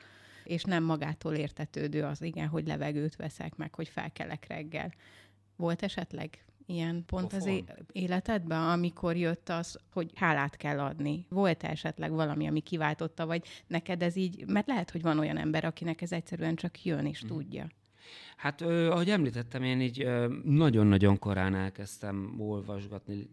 és 0.47 0.63
nem 0.63 0.83
magától 0.83 1.33
értetődő 1.33 2.03
az 2.03 2.21
igen, 2.21 2.47
hogy 2.47 2.67
levegőt 2.67 3.15
veszek 3.15 3.55
meg, 3.55 3.75
hogy 3.75 3.87
felkelek 3.87 4.47
reggel. 4.47 4.93
Volt 5.55 5.83
esetleg 5.83 6.45
ilyen 6.65 7.03
pont 7.05 7.27
Pofon. 7.33 7.49
az 7.49 7.63
életedben, 7.91 8.61
amikor 8.69 9.15
jött 9.15 9.49
az, 9.49 9.79
hogy 9.93 10.11
hálát 10.15 10.55
kell 10.57 10.79
adni? 10.79 11.25
Volt 11.29 11.63
esetleg 11.63 12.11
valami, 12.11 12.47
ami 12.47 12.59
kiváltotta, 12.59 13.25
vagy 13.25 13.45
neked 13.67 14.01
ez 14.01 14.15
így, 14.15 14.45
mert 14.47 14.67
lehet, 14.67 14.91
hogy 14.91 15.01
van 15.01 15.19
olyan 15.19 15.37
ember, 15.37 15.65
akinek 15.65 16.01
ez 16.01 16.11
egyszerűen 16.11 16.55
csak 16.55 16.83
jön 16.83 17.05
és 17.05 17.21
Mhm. 17.23 17.31
tudja. 17.33 17.67
Hát, 18.37 18.61
ahogy 18.61 19.09
említettem, 19.09 19.63
én 19.63 19.81
így 19.81 20.01
ö, 20.01 20.33
nagyon-nagyon 20.43 21.19
korán 21.19 21.55
elkezdtem 21.55 22.35
olvasgatni. 22.37 23.29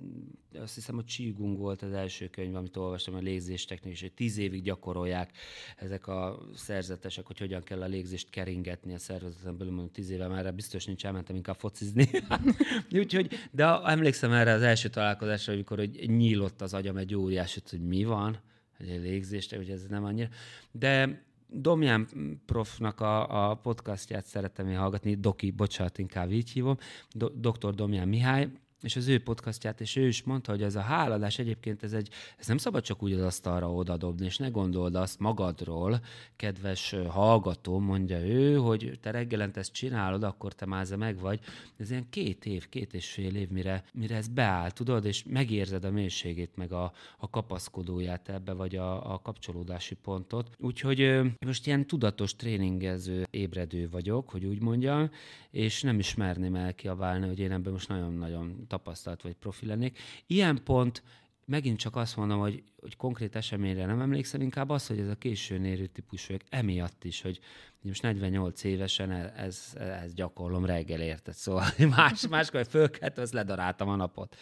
Azt 0.59 0.75
hiszem, 0.75 0.95
hogy 0.95 1.05
Qigong 1.05 1.59
volt 1.59 1.83
az 1.83 1.93
első 1.93 2.29
könyv, 2.29 2.55
amit 2.55 2.77
olvastam, 2.77 3.15
a 3.15 3.19
légzéstechnika, 3.19 3.95
és 3.95 4.01
hogy 4.01 4.13
tíz 4.13 4.39
évig 4.39 4.63
gyakorolják 4.63 5.31
ezek 5.77 6.07
a 6.07 6.39
szerzetesek, 6.55 7.27
hogy 7.27 7.39
hogyan 7.39 7.63
kell 7.63 7.83
a 7.83 7.87
légzést 7.87 8.31
keringetni 8.31 8.95
a 8.95 8.99
szervezeten 8.99 9.57
belül, 9.57 9.73
mondom, 9.73 9.93
tíz 9.93 10.11
éve 10.11 10.29
már 10.29 10.55
biztos 10.55 10.85
nincs, 10.85 11.05
elmentem 11.07 11.37
inkább 11.37 11.57
focizni. 11.57 12.09
Úgyhogy, 12.91 13.35
de 13.51 13.65
emlékszem 13.85 14.33
erre 14.33 14.53
az 14.53 14.63
első 14.63 14.89
találkozásra, 14.89 15.53
amikor 15.53 15.79
hogy 15.79 16.05
nyílott 16.07 16.61
az 16.61 16.75
agyam 16.75 16.97
egy 16.97 17.15
óriásit, 17.15 17.71
hogy 17.71 17.81
mi 17.81 18.05
van, 18.05 18.41
hogy 18.77 18.89
egy 18.89 19.03
légzést, 19.03 19.55
hogy 19.55 19.71
ez 19.71 19.87
nem 19.87 20.05
annyira. 20.05 20.29
De 20.71 21.23
Domján 21.57 22.09
profnak 22.47 23.01
a, 23.01 23.51
a 23.51 23.55
podcastját 23.55 24.27
szeretem 24.27 24.69
én 24.69 24.77
hallgatni, 24.77 25.15
Doki, 25.15 25.51
bocsánat, 25.51 25.99
inkább 25.99 26.33
így 26.33 26.51
hívom, 26.51 26.77
Do, 27.13 27.29
dr. 27.29 27.75
Domján 27.75 28.09
Mihály, 28.09 28.49
és 28.85 28.97
az 28.97 29.09
ő 29.09 29.23
podcastját, 29.23 29.81
és 29.81 29.97
ő 29.97 30.07
is 30.07 30.23
mondta, 30.23 30.51
hogy 30.51 30.63
ez 30.63 30.77
a 30.77 30.81
háladás 30.81 31.39
egyébként 31.39 31.83
ez, 31.83 31.93
egy, 31.93 32.09
ez 32.39 32.47
nem 32.47 32.59
szabad 32.59 32.83
csak 32.83 33.03
úgy 33.03 33.13
az 33.13 33.21
asztalra 33.21 33.73
odadobni, 33.73 34.25
és 34.25 34.37
ne 34.37 34.49
gondold 34.49 34.95
azt 34.95 35.19
magadról, 35.19 36.01
kedves 36.37 36.95
hallgató, 37.09 37.79
mondja 37.79 38.27
ő, 38.27 38.57
hogy 38.57 38.99
te 39.01 39.11
reggelent 39.11 39.57
ezt 39.57 39.73
csinálod, 39.73 40.23
akkor 40.23 40.53
te 40.53 40.67
ezzel 40.85 40.97
meg 40.97 41.19
vagy. 41.19 41.41
Ez 41.77 41.91
ilyen 41.91 42.09
két 42.11 42.47
év, 42.47 42.69
két 42.69 42.95
és 42.95 43.11
fél 43.11 43.37
év, 43.37 43.49
mire, 43.49 43.85
mire 43.93 44.17
ez 44.17 44.29
beáll, 44.29 44.71
tudod, 44.71 45.05
és 45.05 45.25
megérzed 45.29 45.85
a 45.85 45.91
mélységét, 45.91 46.57
meg 46.57 46.73
a, 46.73 46.93
a 47.19 47.31
kapaszkodóját 47.31 48.29
ebbe, 48.29 48.53
vagy 48.53 48.77
a, 48.77 49.13
a 49.13 49.19
kapcsolódási 49.19 49.95
pontot. 49.95 50.51
Úgyhogy 50.59 51.21
most 51.47 51.67
ilyen 51.67 51.87
tudatos 51.87 52.37
tréningező, 52.37 53.27
ébredő 53.31 53.89
vagyok, 53.91 54.31
hogy 54.31 54.45
úgy 54.45 54.63
mondjam, 54.63 55.11
és 55.51 55.83
nem 55.83 55.99
is 55.99 56.15
merném 56.15 56.55
elkiabálni, 56.55 57.27
hogy 57.27 57.39
én 57.39 57.53
ebben 57.53 57.73
most 57.73 57.89
nagyon-nagyon 57.89 58.65
tapasztalt 58.75 59.23
vagy 59.23 59.35
profi 59.35 59.67
lennék. 59.67 59.99
Ilyen 60.27 60.65
pont 60.65 61.03
megint 61.45 61.79
csak 61.79 61.97
azt 61.97 62.17
mondom, 62.17 62.39
hogy, 62.39 62.63
hogy 62.81 62.97
konkrét 62.97 63.37
eseményre 63.37 63.87
nem 63.87 64.01
emlékszem, 64.01 64.41
inkább 64.41 64.71
az, 64.71 64.87
hogy 64.87 64.99
ez 64.99 65.09
a 65.09 65.15
későn 65.15 65.65
érő 65.65 65.87
típus 65.87 66.27
vagyok, 66.27 66.43
emiatt 66.49 67.05
is, 67.05 67.21
hogy 67.21 67.41
most 67.81 68.03
48 68.03 68.65
évesen 68.65 69.11
e- 69.11 69.33
ez, 69.37 69.73
ez 69.75 70.15
gyakorlom 70.15 70.65
reggel 70.65 71.01
érted, 71.01 71.35
szóval 71.35 71.65
más, 71.97 72.29
máskor 72.29 72.67
fölkelt, 72.67 73.19
az 73.19 73.33
ledaráltam 73.33 73.89
a 73.89 73.97
napot. 73.97 74.37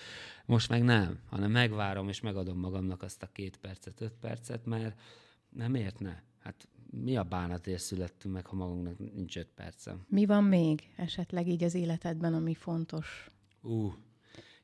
Most 0.47 0.69
meg 0.69 0.83
nem, 0.83 1.19
hanem 1.31 1.51
megvárom 1.51 2.09
és 2.09 2.21
megadom 2.21 2.59
magamnak 2.59 3.03
azt 3.03 3.23
a 3.23 3.29
két 3.33 3.57
percet, 3.57 4.01
öt 4.01 4.15
percet, 4.21 4.67
mert 4.67 5.01
nem 5.49 5.75
értne. 5.75 6.23
Hát 6.39 6.69
mi 6.91 7.17
a 7.17 7.23
bánatért 7.23 7.83
születtünk 7.83 8.35
meg, 8.35 8.47
ha 8.47 8.57
magunknak 8.57 8.99
nincs 8.99 9.37
öt 9.37 9.51
percem? 9.55 10.05
Mi 10.09 10.27
van 10.27 10.45
még 10.45 10.81
esetleg 10.97 11.49
így 11.49 11.65
az 11.65 11.75
életedben, 11.75 12.35
ami 12.35 12.55
fontos? 12.55 13.31
Ú, 13.63 13.95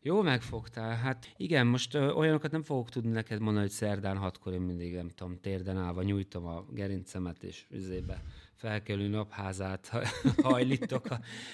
jó 0.03 0.23
megfogtál. 0.23 0.97
Hát 0.97 1.33
igen, 1.37 1.67
most 1.67 1.95
ö, 1.95 2.11
olyanokat 2.11 2.51
nem 2.51 2.63
fogok 2.63 2.91
tudni 2.91 3.11
neked 3.11 3.41
mondani, 3.41 3.65
hogy 3.65 3.75
szerdán 3.75 4.17
hatkor 4.17 4.53
én 4.53 4.61
mindig, 4.61 4.95
nem 4.95 5.09
tudom, 5.09 5.41
térden 5.41 5.77
állva 5.77 6.03
nyújtom 6.03 6.47
a 6.47 6.65
gerincemet, 6.71 7.43
és 7.43 7.67
üzébe 7.71 8.23
felkelő 8.59 9.09
napházát 9.09 9.89
ha- 9.89 10.07
hajlítok. 10.51 11.07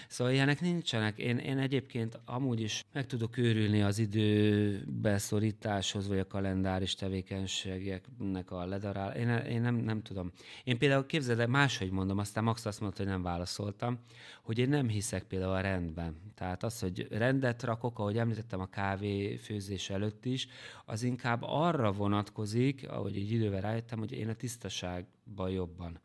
Szóval 0.09 0.33
ilyenek 0.33 0.61
nincsenek. 0.61 1.19
Én, 1.19 1.39
én 1.39 1.59
egyébként 1.59 2.21
amúgy 2.25 2.61
is 2.61 2.85
meg 2.93 3.07
tudok 3.07 3.37
őrülni 3.37 3.83
az 3.83 3.99
időbeszorításhoz, 3.99 6.09
vagy 6.09 6.19
a 6.19 6.27
kalendáris 6.27 6.95
tevékenységeknek 6.95 8.51
a 8.51 8.67
ledarál. 8.67 9.17
Én, 9.17 9.29
én 9.29 9.61
nem, 9.61 9.75
nem 9.75 10.03
tudom. 10.03 10.33
Én 10.65 10.79
például 10.79 11.07
képzeld 11.07 11.41
el, 11.41 11.47
máshogy 11.47 11.91
mondom, 11.91 12.19
aztán 12.19 12.45
Max 12.45 12.65
azt 12.65 12.81
mondta, 12.81 13.03
hogy 13.03 13.13
nem 13.13 13.23
válaszoltam, 13.23 13.99
hogy 14.43 14.59
én 14.59 14.69
nem 14.69 14.89
hiszek 14.89 15.23
például 15.23 15.53
a 15.53 15.61
rendben. 15.61 16.17
Tehát 16.35 16.63
az, 16.63 16.81
hogy 16.81 17.07
rendet 17.11 17.63
rakok, 17.63 17.99
ahogy 17.99 18.19
említettem 18.19 18.61
a 18.61 18.67
kávéfőzés 18.67 19.91
előtt 19.91 20.25
is, 20.25 20.49
az 20.85 21.03
inkább 21.03 21.43
arra 21.43 21.93
vonatkozik, 21.93 22.91
ahogy 22.91 23.17
egy 23.17 23.33
idővel 23.33 23.61
rájöttem, 23.61 23.99
hogy 23.99 24.13
én 24.13 24.29
a 24.29 24.35
tisztaságban 24.35 25.51
jobban. 25.51 26.01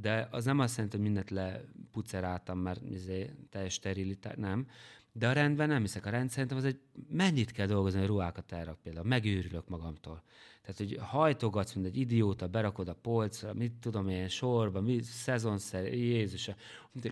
De 0.00 0.28
az 0.30 0.44
nem 0.44 0.58
azt 0.58 0.74
jelenti, 0.76 0.96
hogy 0.96 1.06
mindent 1.06 1.30
lepuceráltam, 1.30 2.58
mert 2.58 2.82
izé, 2.82 3.30
teljes 3.50 3.72
sterilitás, 3.72 4.34
nem. 4.36 4.66
De 5.12 5.28
a 5.28 5.32
rendben 5.32 5.68
nem 5.68 5.80
hiszek. 5.80 6.06
A 6.06 6.10
rend 6.10 6.30
szerintem 6.30 6.56
az 6.56 6.64
egy, 6.64 6.80
mennyit 7.08 7.50
kell 7.50 7.66
dolgozni, 7.66 7.98
hogy 7.98 8.08
ruhákat 8.08 8.52
elrak 8.52 8.78
például. 8.82 9.06
Megőrülök 9.06 9.68
magamtól. 9.68 10.22
Tehát, 10.62 10.76
hogy 10.76 10.98
hajtogatsz, 11.00 11.72
mint 11.72 11.86
egy 11.86 11.96
idióta, 11.96 12.48
berakod 12.48 12.88
a 12.88 12.94
polcra, 12.94 13.54
mit 13.54 13.72
tudom 13.72 14.08
én, 14.08 14.28
sorba, 14.28 14.80
mi, 14.80 15.02
szezonszer, 15.02 15.94
Jézus, 15.94 16.50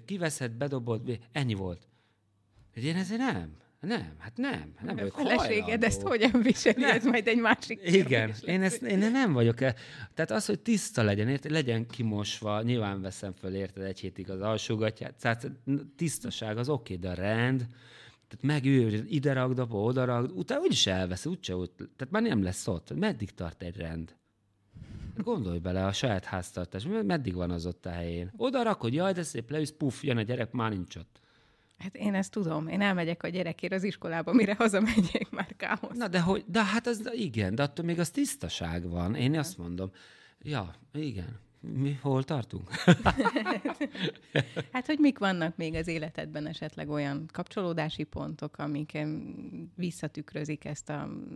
kiveszed, 0.05 0.53
bedobod, 0.53 1.19
ennyi 1.33 1.55
volt. 1.55 1.89
Hogy 2.73 2.85
én 2.85 2.97
ezért 2.97 3.21
nem. 3.21 3.57
Nem, 3.85 4.15
hát 4.19 4.37
nem. 4.37 4.75
Nem 4.83 4.99
A 4.99 5.11
feleséged 5.11 5.83
ezt 5.83 6.03
hogyan 6.03 6.43
viseli? 6.43 6.81
Nem. 6.81 6.97
Ez 6.97 7.05
majd 7.05 7.27
egy 7.27 7.41
másik 7.41 7.81
Igen, 7.83 8.33
én, 8.47 8.63
ezt, 8.63 8.83
én 8.83 8.99
nem 8.99 9.33
vagyok 9.33 9.61
el. 9.61 9.75
Tehát 10.15 10.31
az, 10.31 10.47
hogy 10.47 10.61
tiszta 10.61 11.03
legyen, 11.03 11.29
érted? 11.29 11.51
legyen 11.51 11.87
kimosva, 11.87 12.63
nyilván 12.63 13.01
veszem 13.01 13.33
föl, 13.33 13.55
érted, 13.55 13.83
egy 13.83 14.01
hétig 14.01 14.31
az 14.31 14.41
alsógatját. 14.41 15.15
Tehát 15.21 15.51
tisztaság 15.97 16.59
az 16.59 16.69
oké, 16.69 16.95
de 16.95 17.09
a 17.09 17.15
rend, 17.15 17.67
tehát 18.29 18.43
megőr, 18.43 19.05
ide 19.09 19.33
ragd, 19.33 19.59
apa, 19.59 19.77
oda 19.77 20.05
ragd, 20.05 20.31
utána 20.31 20.61
úgyis 20.61 20.87
elvesz, 20.87 21.27
úgyse 21.27 21.57
ott, 21.57 21.77
tehát 21.77 22.13
már 22.13 22.23
nem 22.23 22.43
lesz 22.43 22.67
ott. 22.67 22.95
Meddig 22.95 23.31
tart 23.31 23.63
egy 23.63 23.77
rend? 23.77 24.17
Gondolj 25.17 25.59
bele 25.59 25.87
a 25.87 25.93
saját 25.93 26.25
háztartás, 26.25 26.87
meddig 27.03 27.35
van 27.35 27.51
az 27.51 27.67
ott 27.67 27.87
a 27.87 27.91
helyén? 27.91 28.33
Oda 28.37 28.63
rakod, 28.63 28.93
jaj, 28.93 29.13
de 29.13 29.23
szép 29.23 29.51
leülsz, 29.51 29.75
puff, 29.79 30.03
jön 30.03 30.17
a 30.17 30.23
gyerek, 30.23 30.53
már 30.53 30.71
nincs 30.71 30.97
ott. 30.97 31.21
Hát 31.79 31.97
én 31.97 32.15
ezt 32.15 32.31
tudom. 32.31 32.69
Én 32.69 32.81
elmegyek 32.81 33.23
a 33.23 33.29
gyerekért 33.29 33.73
az 33.73 33.83
iskolába, 33.83 34.33
mire 34.33 34.55
hazamegyek, 34.55 35.31
már 35.31 35.55
káosz. 35.57 35.97
Na 35.97 36.09
de 36.09 36.21
hogy, 36.21 36.45
de 36.47 36.65
hát 36.65 36.87
az, 36.87 37.11
igen, 37.13 37.55
de 37.55 37.63
attól 37.63 37.85
még 37.85 37.99
az 37.99 38.11
tisztaság 38.11 38.89
van. 38.89 39.15
Én 39.15 39.39
azt 39.39 39.59
mondom. 39.59 39.91
Ja, 40.43 40.75
igen. 40.93 41.41
Mi 41.73 41.99
hol 42.03 42.25
tartunk? 42.25 42.71
Hát, 44.73 44.87
hogy 44.87 44.99
mik 44.99 45.19
vannak 45.19 45.57
még 45.57 45.75
az 45.75 45.89
életedben 45.89 46.47
esetleg 46.47 46.89
olyan 46.89 47.29
kapcsolódási 47.33 48.05
pontok, 48.05 48.59
amik 48.59 48.99
visszatükrözik 49.75 50.65
ezt 50.65 50.91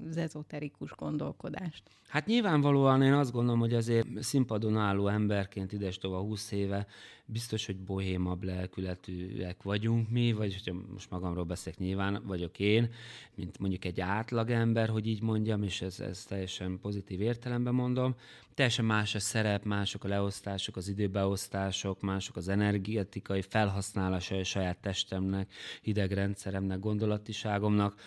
az 0.08 0.16
ezoterikus 0.16 0.90
gondolkodást? 0.96 1.82
Hát 2.08 2.26
nyilvánvalóan 2.26 3.02
én 3.02 3.12
azt 3.12 3.32
gondolom, 3.32 3.60
hogy 3.60 3.74
azért 3.74 4.06
színpadon 4.22 4.76
álló 4.76 5.08
emberként 5.08 5.72
ides 5.72 5.98
tova 5.98 6.20
20 6.20 6.50
éve 6.50 6.86
biztos, 7.24 7.66
hogy 7.66 7.76
bohémabb 7.76 8.42
lelkületűek 8.42 9.62
vagyunk 9.62 10.10
mi, 10.10 10.32
vagy 10.32 10.52
hogyha 10.52 10.80
most 10.92 11.10
magamról 11.10 11.44
beszélek 11.44 11.78
nyilván, 11.78 12.22
vagyok 12.26 12.58
én, 12.58 12.90
mint 13.34 13.58
mondjuk 13.58 13.84
egy 13.84 14.00
átlagember, 14.00 14.88
hogy 14.88 15.06
így 15.06 15.22
mondjam, 15.22 15.62
és 15.62 15.82
ez, 15.82 16.00
ez 16.00 16.24
teljesen 16.24 16.78
pozitív 16.80 17.20
értelemben 17.20 17.74
mondom. 17.74 18.14
Teljesen 18.58 18.84
más 18.84 19.14
a 19.14 19.18
szerep, 19.18 19.64
mások 19.64 20.04
a 20.04 20.08
leosztások, 20.08 20.76
az 20.76 20.88
időbeosztások, 20.88 22.00
mások 22.00 22.36
az 22.36 22.48
energetikai 22.48 23.42
felhasználása 23.42 24.36
a 24.36 24.44
saját 24.44 24.78
testemnek, 24.78 25.52
idegrendszeremnek, 25.82 26.78
gondolatiságomnak. 26.78 28.00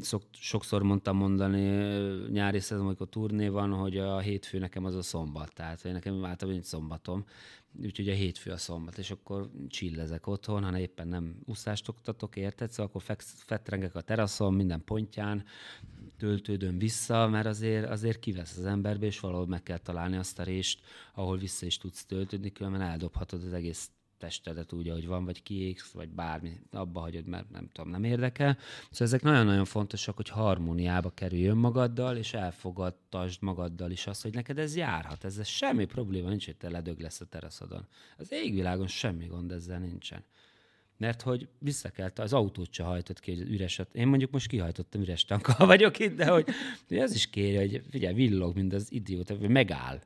Szok, 0.00 0.22
sokszor 0.32 0.82
mondtam 0.82 1.16
mondani 1.16 1.62
nyári 2.30 2.60
szezon, 2.60 2.84
amikor 2.84 3.08
turné 3.08 3.48
van, 3.48 3.72
hogy 3.72 3.98
a 3.98 4.18
hétfő 4.18 4.58
nekem 4.58 4.84
az 4.84 4.94
a 4.94 5.02
szombat. 5.02 5.54
Tehát 5.54 5.80
hogy 5.80 5.92
nekem 5.92 6.14
általában 6.14 6.50
nincs 6.50 6.64
szombatom, 6.64 7.24
úgyhogy 7.82 8.08
a 8.08 8.14
hétfő 8.14 8.50
a 8.50 8.56
szombat, 8.56 8.98
és 8.98 9.10
akkor 9.10 9.50
csillezek 9.68 10.26
otthon, 10.26 10.64
ha 10.64 10.78
éppen 10.78 11.08
nem 11.08 11.36
úszást 11.44 11.88
oktatok, 11.88 12.36
érted? 12.36 12.70
Szóval 12.70 12.86
akkor 12.86 13.02
feksz, 13.02 13.42
fetrengek 13.46 13.94
a 13.94 14.00
teraszon, 14.00 14.54
minden 14.54 14.84
pontján, 14.84 15.44
töltődöm 16.24 16.78
vissza, 16.78 17.28
mert 17.28 17.46
azért, 17.46 17.90
azért 17.90 18.18
kivesz 18.18 18.56
az 18.56 18.64
emberbe, 18.64 19.06
és 19.06 19.20
valahol 19.20 19.46
meg 19.46 19.62
kell 19.62 19.78
találni 19.78 20.16
azt 20.16 20.38
a 20.38 20.42
rést, 20.42 20.80
ahol 21.14 21.38
vissza 21.38 21.66
is 21.66 21.78
tudsz 21.78 22.04
töltődni, 22.04 22.52
különben 22.52 22.80
eldobhatod 22.80 23.42
az 23.44 23.52
egész 23.52 23.90
testedet 24.18 24.72
úgy, 24.72 24.88
ahogy 24.88 25.06
van, 25.06 25.24
vagy 25.24 25.42
kiégsz, 25.42 25.90
vagy 25.90 26.08
bármi, 26.08 26.60
abba 26.70 27.00
hagyod, 27.00 27.26
mert 27.26 27.50
nem 27.50 27.68
tudom, 27.72 27.90
nem 27.90 28.04
érdekel. 28.04 28.58
Szóval 28.90 29.06
ezek 29.06 29.22
nagyon-nagyon 29.22 29.64
fontosak, 29.64 30.16
hogy 30.16 30.28
harmóniába 30.28 31.10
kerülj 31.10 31.46
önmagaddal, 31.46 32.16
és 32.16 32.34
elfogadtasd 32.34 33.42
magaddal 33.42 33.90
is 33.90 34.06
azt, 34.06 34.22
hogy 34.22 34.34
neked 34.34 34.58
ez 34.58 34.76
járhat. 34.76 35.24
Ezzel 35.24 35.44
semmi 35.44 35.84
probléma 35.84 36.28
nincs, 36.28 36.44
hogy 36.44 36.56
te 36.56 36.70
ledög 36.70 37.00
lesz 37.00 37.20
a 37.20 37.24
teraszodon. 37.24 37.86
Az 38.18 38.32
égvilágon 38.32 38.86
semmi 38.86 39.26
gond 39.26 39.52
ezzel 39.52 39.78
nincsen. 39.78 40.24
Mert 40.96 41.22
hogy 41.22 41.48
vissza 41.58 41.88
kell, 41.88 42.10
az 42.14 42.32
autót 42.32 42.72
se 42.72 42.82
hajtott 42.82 43.20
ki, 43.20 43.36
hogy 43.36 43.50
üreset. 43.50 43.94
Én 43.94 44.06
mondjuk 44.06 44.30
most 44.30 44.48
kihajtottam, 44.48 45.00
üres 45.00 45.24
tankkal 45.24 45.66
vagyok 45.74 45.98
itt, 45.98 46.16
de 46.16 46.26
hogy 46.26 46.46
hogy 46.88 46.98
az 46.98 47.14
is 47.14 47.30
kéri, 47.30 47.56
hogy 47.56 47.82
figyelj, 47.90 48.14
villog, 48.14 48.54
mint 48.54 48.72
az 48.72 48.92
idióta, 48.92 49.36
hogy 49.36 49.48
megáll. 49.48 50.00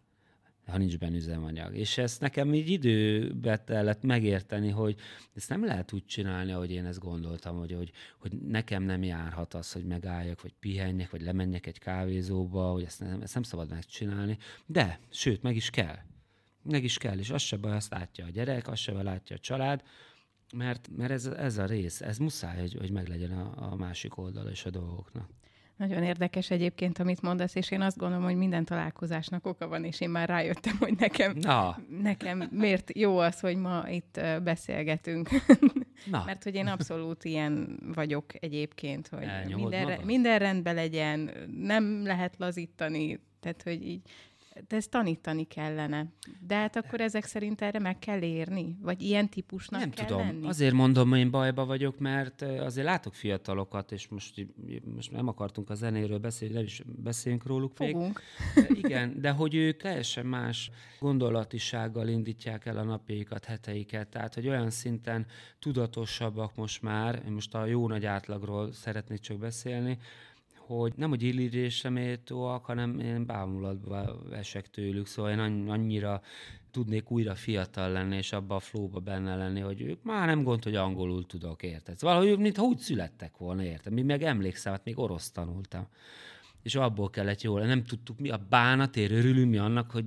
ha 0.67 0.79
nincs 0.79 0.99
benne 0.99 1.17
üzemanyag. 1.17 1.77
És 1.77 1.99
ezt 1.99 2.21
nekem 2.21 2.55
így 2.55 2.71
időbe 2.71 3.65
kellett 3.65 4.03
megérteni, 4.03 4.71
hogy 4.71 4.97
ezt 5.35 5.49
nem 5.49 5.65
lehet 5.65 5.93
úgy 5.93 6.05
csinálni, 6.05 6.53
ahogy 6.53 6.71
én 6.71 6.87
ezt 6.87 6.99
gondoltam, 6.99 7.59
hogy, 7.59 7.73
hogy, 7.73 7.91
hogy 8.19 8.33
nekem 8.33 8.83
nem 8.83 9.03
járhat 9.03 9.55
az, 9.55 9.73
hogy 9.73 9.85
megálljak, 9.85 10.43
vagy 10.43 10.55
pihenjek, 10.61 11.11
vagy 11.11 11.23
lemenjek 11.23 11.67
egy 11.67 11.79
kávézóba, 11.79 12.71
hogy 12.71 12.83
ezt 12.83 13.01
nem, 13.01 13.21
ezt 13.23 13.35
nem 13.35 13.43
szabad 13.43 13.71
megcsinálni. 13.71 14.39
De, 14.67 15.01
sőt, 15.11 15.43
meg 15.43 15.57
is 15.57 15.71
kell. 15.71 15.97
Meg 16.63 16.85
is 16.85 16.99
kell, 16.99 17.19
és 17.19 17.31
az 17.31 17.43
se 17.43 17.57
baj, 17.57 17.73
azt 17.73 17.91
látja 17.91 18.25
a 18.25 18.31
gyerek, 18.31 18.69
azt 18.69 18.83
se 18.83 18.93
baj, 18.93 19.03
látja 19.03 19.37
a 19.37 19.39
család, 19.39 19.83
mert, 20.55 20.89
mert 20.97 21.11
ez, 21.11 21.27
ez 21.27 21.59
a 21.59 21.65
rész, 21.65 22.01
ez 22.01 22.19
muszáj, 22.19 22.61
hogy, 22.61 22.77
hogy 22.79 22.91
meglegyen 22.91 23.33
a, 23.33 23.73
a 23.73 23.77
másik 23.77 24.19
oldala 24.19 24.51
és 24.51 24.65
a 24.65 24.71
dolgoknak. 24.71 25.29
Nagyon 25.79 26.03
érdekes 26.03 26.51
egyébként, 26.51 26.99
amit 26.99 27.23
mondasz, 27.23 27.55
és 27.55 27.71
én 27.71 27.81
azt 27.81 27.97
gondolom, 27.97 28.25
hogy 28.25 28.37
minden 28.37 28.65
találkozásnak 28.65 29.47
oka 29.47 29.69
van, 29.69 29.85
és 29.85 30.01
én 30.01 30.11
már 30.11 30.29
rájöttem, 30.29 30.77
hogy 30.79 30.95
nekem, 30.99 31.33
Na. 31.37 31.79
nekem 32.03 32.49
miért 32.51 32.99
jó 32.99 33.19
az, 33.19 33.41
hogy 33.41 33.57
ma 33.57 33.85
itt 33.89 34.21
beszélgetünk. 34.43 35.29
Na. 36.11 36.23
Mert 36.27 36.45
hogy 36.45 36.55
én 36.55 36.67
abszolút 36.67 37.25
ilyen 37.25 37.81
vagyok 37.95 38.25
egyébként, 38.43 39.09
hogy 39.09 39.55
minden, 39.55 40.01
minden 40.05 40.39
rendben 40.39 40.75
legyen, 40.75 41.31
nem 41.63 42.03
lehet 42.05 42.35
lazítani, 42.39 43.21
tehát 43.41 43.63
hogy 43.63 43.87
így 43.87 44.03
de 44.69 44.77
ezt 44.77 44.91
tanítani 44.91 45.45
kellene. 45.45 46.07
De 46.47 46.55
hát 46.55 46.77
akkor 46.77 47.01
ezek 47.01 47.25
szerint 47.25 47.63
erre 47.63 47.79
meg 47.79 47.99
kell 47.99 48.23
érni? 48.23 48.77
Vagy 48.81 49.03
ilyen 49.03 49.29
típusnak 49.29 49.81
Nem 49.81 49.91
kell 49.91 50.07
tudom. 50.07 50.27
lenni? 50.27 50.47
Azért 50.47 50.73
mondom, 50.73 51.09
hogy 51.09 51.19
én 51.19 51.31
bajba 51.31 51.65
vagyok, 51.65 51.99
mert 51.99 52.43
azért 52.43 52.87
látok 52.87 53.15
fiatalokat, 53.15 53.93
és 53.93 54.09
most, 54.09 54.47
most 54.95 55.11
nem 55.11 55.29
akartunk 55.29 55.71
a 55.71 55.75
zenéről 55.75 56.19
beszélni, 56.19 56.55
de 56.55 56.63
is 56.63 56.83
beszéljünk 56.87 57.47
róluk 57.47 57.73
Fogunk. 57.75 58.23
még. 58.55 58.85
Igen, 58.85 59.21
de 59.21 59.31
hogy 59.31 59.55
ők 59.55 59.77
teljesen 59.77 60.27
más 60.27 60.71
gondolatisággal 61.01 62.09
indítják 62.09 62.67
el 62.67 62.77
a 62.77 62.83
napjaikat, 62.83 63.45
heteiket, 63.45 64.09
tehát 64.09 64.35
hogy 64.35 64.49
olyan 64.49 64.71
szinten 64.71 65.27
tudatosabbak 65.59 66.57
most 66.57 66.83
már, 66.83 67.23
most 67.29 67.55
a 67.55 67.67
jó 67.67 67.89
nagy 67.89 68.07
átlagról 68.07 68.73
szeretnék 68.73 69.21
csak 69.21 69.39
beszélni, 69.39 69.99
hogy 70.69 70.93
nem, 70.97 71.09
hogy 71.09 71.23
illírésre 71.23 71.91
méltóak, 71.91 72.65
hanem 72.65 72.99
én 72.99 73.27
bámulatba 73.27 74.19
esek 74.33 74.71
tőlük, 74.71 75.07
szóval 75.07 75.31
én 75.31 75.39
annyira 75.69 76.23
tudnék 76.71 77.11
újra 77.11 77.35
fiatal 77.35 77.91
lenni, 77.91 78.17
és 78.17 78.33
abba 78.33 78.55
a 78.55 78.61
flóba 78.61 79.01
benne 79.01 79.37
lenni, 79.37 79.61
hogy 79.61 79.81
ők 79.81 80.03
már 80.03 80.27
nem 80.27 80.43
gond, 80.43 80.65
hogy 80.65 80.75
angolul 80.75 81.27
tudok, 81.27 81.63
érted? 81.63 82.01
Valahogy, 82.01 82.27
szóval, 82.27 82.43
mintha 82.43 82.63
úgy 82.63 82.79
születtek 82.79 83.37
volna, 83.37 83.63
érted? 83.63 83.93
Mi 83.93 84.03
meg 84.03 84.23
emlékszem, 84.23 84.73
hát 84.73 84.85
még 84.85 84.99
orosz 84.99 85.31
tanultam 85.31 85.89
és 86.69 86.75
abból 86.75 87.11
kellett 87.11 87.43
jól. 87.43 87.61
Nem 87.67 87.85
tudtuk, 87.85 88.19
mi 88.19 88.29
a 88.29 88.47
bánatért 88.49 89.11
örülünk 89.11 89.51
mi 89.51 89.59
annak, 89.59 89.91
hogy 89.91 90.05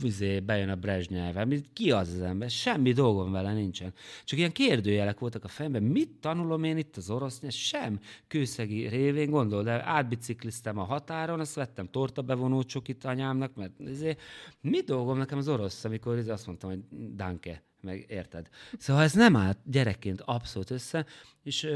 vizé, 0.00 0.40
bejön 0.40 0.68
a 0.68 0.74
Brezsnyelve. 0.74 1.46
Ki 1.72 1.90
az 1.90 2.08
az 2.08 2.20
ember? 2.20 2.50
Semmi 2.50 2.92
dolgom 2.92 3.32
vele 3.32 3.52
nincsen. 3.52 3.92
Csak 4.24 4.38
ilyen 4.38 4.52
kérdőjelek 4.52 5.18
voltak 5.18 5.44
a 5.44 5.48
fejemben. 5.48 5.82
Mit 5.82 6.10
tanulom 6.20 6.64
én 6.64 6.76
itt 6.76 6.96
az 6.96 7.10
orosz 7.10 7.40
nyelv? 7.40 7.52
Sem. 7.52 8.00
Kőszegi 8.26 8.88
révén 8.88 9.30
gondol, 9.30 9.62
de 9.62 9.84
átbicikliztem 9.86 10.78
a 10.78 10.84
határon, 10.84 11.40
azt 11.40 11.54
vettem 11.54 11.86
torta 11.86 12.22
bevonó 12.22 12.62
csokit 12.62 13.04
anyámnak, 13.04 13.54
mert 13.54 13.72
izé, 13.78 14.16
mi 14.60 14.80
dolgom 14.80 15.18
nekem 15.18 15.38
az 15.38 15.48
orosz, 15.48 15.84
amikor 15.84 16.18
izé 16.18 16.30
azt 16.30 16.46
mondtam, 16.46 16.70
hogy 16.70 16.80
danke, 17.14 17.62
meg 17.80 18.04
érted. 18.08 18.48
Szóval 18.78 19.02
ez 19.02 19.12
nem 19.12 19.36
állt 19.36 19.58
gyerekként 19.64 20.20
abszolút 20.20 20.70
össze, 20.70 21.06
és 21.42 21.68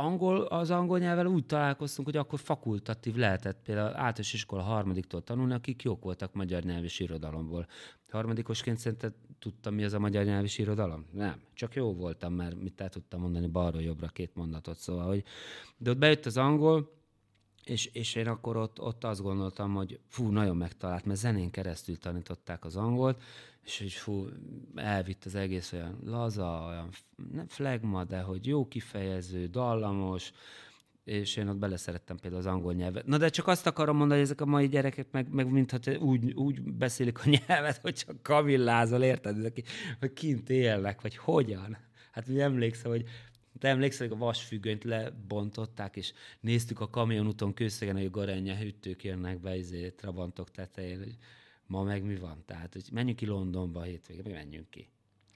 angol, 0.00 0.40
az 0.42 0.70
angol 0.70 0.98
nyelvvel 0.98 1.26
úgy 1.26 1.46
találkoztunk, 1.46 2.08
hogy 2.08 2.16
akkor 2.16 2.38
fakultatív 2.38 3.14
lehetett 3.14 3.62
például 3.64 3.88
általános 3.88 4.32
iskola 4.32 4.62
harmadiktól 4.62 5.22
tanulni, 5.22 5.52
akik 5.52 5.82
jók 5.82 6.02
voltak 6.02 6.34
magyar 6.34 6.62
nyelvi 6.62 6.88
irodalomból. 6.98 7.66
Harmadikosként 8.10 8.78
szerinted 8.78 9.12
tudtam, 9.38 9.74
mi 9.74 9.84
az 9.84 9.92
a 9.92 9.98
magyar 9.98 10.24
nyelvi 10.24 10.48
irodalom? 10.56 11.06
Nem. 11.12 11.40
Csak 11.54 11.74
jó 11.74 11.94
voltam, 11.94 12.32
mert 12.32 12.60
mit 12.60 12.80
el 12.80 12.88
tudtam 12.88 13.20
mondani 13.20 13.46
balról 13.46 13.82
jobbra 13.82 14.08
két 14.08 14.34
mondatot. 14.34 14.76
Szóval, 14.76 15.06
hogy... 15.06 15.24
De 15.76 15.90
ott 15.90 15.98
bejött 15.98 16.26
az 16.26 16.36
angol, 16.36 16.99
és, 17.70 17.86
és 17.92 18.14
én 18.14 18.26
akkor 18.26 18.56
ott, 18.56 18.80
ott 18.80 19.04
azt 19.04 19.22
gondoltam, 19.22 19.74
hogy 19.74 20.00
fú, 20.08 20.28
nagyon 20.28 20.56
megtalált, 20.56 21.04
mert 21.04 21.18
zenén 21.18 21.50
keresztül 21.50 21.98
tanították 21.98 22.64
az 22.64 22.76
angolt, 22.76 23.22
és 23.64 23.78
hogy 23.78 23.92
fú, 23.92 24.26
elvitt 24.74 25.24
az 25.24 25.34
egész 25.34 25.72
olyan 25.72 25.98
laza, 26.04 26.64
olyan 26.68 26.88
nem 27.32 27.46
flagma, 27.46 28.04
de 28.04 28.20
hogy 28.20 28.46
jó 28.46 28.68
kifejező, 28.68 29.46
dallamos, 29.46 30.32
és 31.04 31.36
én 31.36 31.48
ott 31.48 31.56
beleszerettem 31.56 32.16
például 32.16 32.42
az 32.42 32.48
angol 32.48 32.72
nyelvet. 32.72 33.06
Na 33.06 33.18
de 33.18 33.28
csak 33.28 33.46
azt 33.46 33.66
akarom 33.66 33.96
mondani, 33.96 34.20
hogy 34.20 34.28
ezek 34.28 34.40
a 34.40 34.46
mai 34.46 34.68
gyerekek 34.68 35.06
meg, 35.10 35.32
meg 35.32 35.50
mintha 35.50 35.78
úgy, 35.98 36.32
úgy 36.32 36.62
beszélik 36.62 37.18
a 37.18 37.28
nyelvet, 37.46 37.80
hogy 37.80 37.94
csak 37.94 38.22
kavillázol, 38.22 39.02
érted? 39.02 39.38
Ezek, 39.38 39.62
hogy 39.98 40.12
kint 40.12 40.50
élnek, 40.50 41.00
vagy 41.00 41.16
hogyan? 41.16 41.78
Hát 42.12 42.26
mi 42.26 42.40
emlékszem, 42.40 42.90
hogy 42.90 43.04
te 43.60 43.68
emlékszel, 43.68 44.08
hogy 44.08 44.16
a 44.16 44.24
vasfüggönyt 44.24 44.84
lebontották, 44.84 45.96
és 45.96 46.12
néztük 46.40 46.80
a 46.80 46.90
kamionúton 46.90 47.54
kőszegen, 47.54 47.96
hogy 47.96 48.10
garenye 48.10 48.56
hűtők 48.56 49.04
jönnek 49.04 49.40
be, 49.40 49.56
izé, 49.56 49.90
trabantok 49.90 50.50
tetején, 50.50 50.98
hogy 50.98 51.16
ma 51.66 51.82
meg 51.82 52.02
mi 52.02 52.16
van? 52.16 52.42
Tehát, 52.46 52.72
hogy 52.72 52.88
menjünk 52.92 53.18
ki 53.18 53.26
Londonba 53.26 53.80
a 53.80 53.82
hétvégén, 53.82 54.22
mi 54.26 54.32
menjünk 54.32 54.70
ki. 54.70 54.88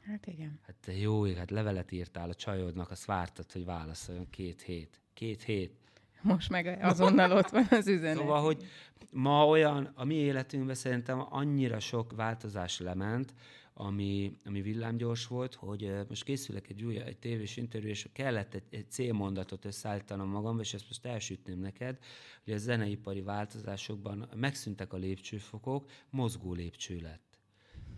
Hát 0.07 0.27
igen. 0.27 0.59
Hát 0.67 0.75
te 0.81 0.97
jó, 0.97 1.35
hát 1.35 1.51
levelet 1.51 1.93
írtál 1.93 2.29
a 2.29 2.35
csajodnak, 2.35 2.91
azt 2.91 3.05
vártad, 3.05 3.53
hogy 3.53 3.65
válaszoljon 3.65 4.31
két 4.31 4.63
hét. 4.63 5.01
Két 5.15 5.43
hét. 5.43 5.73
Most 6.21 6.51
meg 6.51 6.79
azonnal 6.83 7.33
ott 7.33 7.49
van 7.49 7.67
az 7.71 7.89
üzenet. 7.89 8.17
Szóval, 8.17 8.43
hogy 8.43 8.65
ma 9.13 9.47
olyan, 9.47 9.93
a 9.95 10.05
mi 10.05 10.15
életünkben 10.15 10.75
szerintem 10.75 11.27
annyira 11.31 11.81
sok 11.81 12.13
változás 12.13 12.79
lement, 12.79 13.35
ami, 13.75 14.37
ami 14.45 14.63
villámgyors 14.63 15.27
volt, 15.27 15.55
hogy 15.55 15.93
most 16.09 16.25
készülök 16.25 16.69
egy 16.69 16.85
új 16.85 16.99
egy 16.99 17.19
tévés 17.19 17.57
interjú, 17.57 17.89
és 17.89 18.09
kellett 18.13 18.55
egy, 18.55 18.63
egy 18.71 18.91
célmondatot 18.91 19.65
összeállítanom 19.65 20.29
magam, 20.29 20.61
és 20.61 20.75
ezt 20.75 20.87
most 20.87 21.05
elsütném 21.05 21.59
neked, 21.59 21.99
hogy 22.45 22.53
a 22.53 22.59
zeneipari 22.59 23.21
változásokban 23.21 24.29
megszűntek 24.35 24.93
a 24.93 24.97
lépcsőfokok, 24.97 25.91
mozgó 26.11 26.53
lépcső 26.53 27.01
lett. 27.01 27.39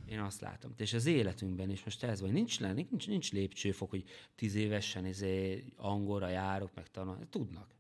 Én 0.09 0.21
azt 0.21 0.41
látom. 0.41 0.75
És 0.77 0.93
az 0.93 1.07
életünkben 1.07 1.71
is 1.71 1.85
most 1.85 2.03
ez 2.03 2.21
vagy, 2.21 2.33
nincs, 2.33 2.61
nincs, 2.61 3.09
nincs 3.09 3.33
lépcsőfok, 3.33 3.91
hogy 3.91 4.05
tíz 4.35 4.55
évesen 4.55 5.07
izé 5.07 5.65
angolra 5.77 6.29
járok, 6.29 6.71
meg 6.75 6.91
tanulni. 6.91 7.27
Tudnak. 7.31 7.76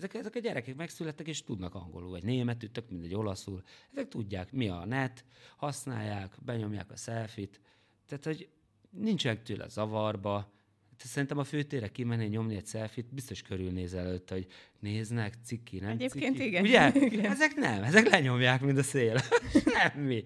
Ezek, 0.00 0.14
ezek 0.14 0.34
a 0.34 0.38
gyerekek 0.38 0.76
megszülettek, 0.76 1.26
és 1.26 1.42
tudnak 1.42 1.74
angolul, 1.74 2.10
vagy 2.10 2.22
németül, 2.22 2.70
tök 2.70 2.90
mindegy, 2.90 3.14
olaszul. 3.14 3.62
Ezek 3.92 4.08
tudják, 4.08 4.52
mi 4.52 4.68
a 4.68 4.84
net, 4.84 5.24
használják, 5.56 6.34
benyomják 6.44 6.90
a 6.90 6.96
selfit. 6.96 7.60
Tehát, 8.06 8.24
hogy 8.24 8.48
nincsenek 8.90 9.42
tőle 9.42 9.68
zavarba. 9.68 10.52
Szerintem 10.96 11.38
a 11.38 11.44
főtére 11.44 11.88
kimenni, 11.88 12.26
nyomni 12.26 12.56
egy 12.56 12.66
selfit, 12.66 13.14
biztos 13.14 13.42
körülnézel 13.42 14.06
előtt, 14.06 14.30
hogy 14.30 14.46
néznek, 14.78 15.34
ciki, 15.44 15.78
nem 15.78 15.90
Egyébként 15.90 16.36
ciki. 16.36 16.46
igen. 16.48 16.62
Ugye? 16.62 16.92
igen. 17.12 17.30
Ezek 17.30 17.54
nem, 17.54 17.82
ezek 17.82 18.08
lenyomják, 18.08 18.60
mint 18.60 18.78
a 18.78 18.82
szél. 18.82 19.20
Semmi. 19.74 20.24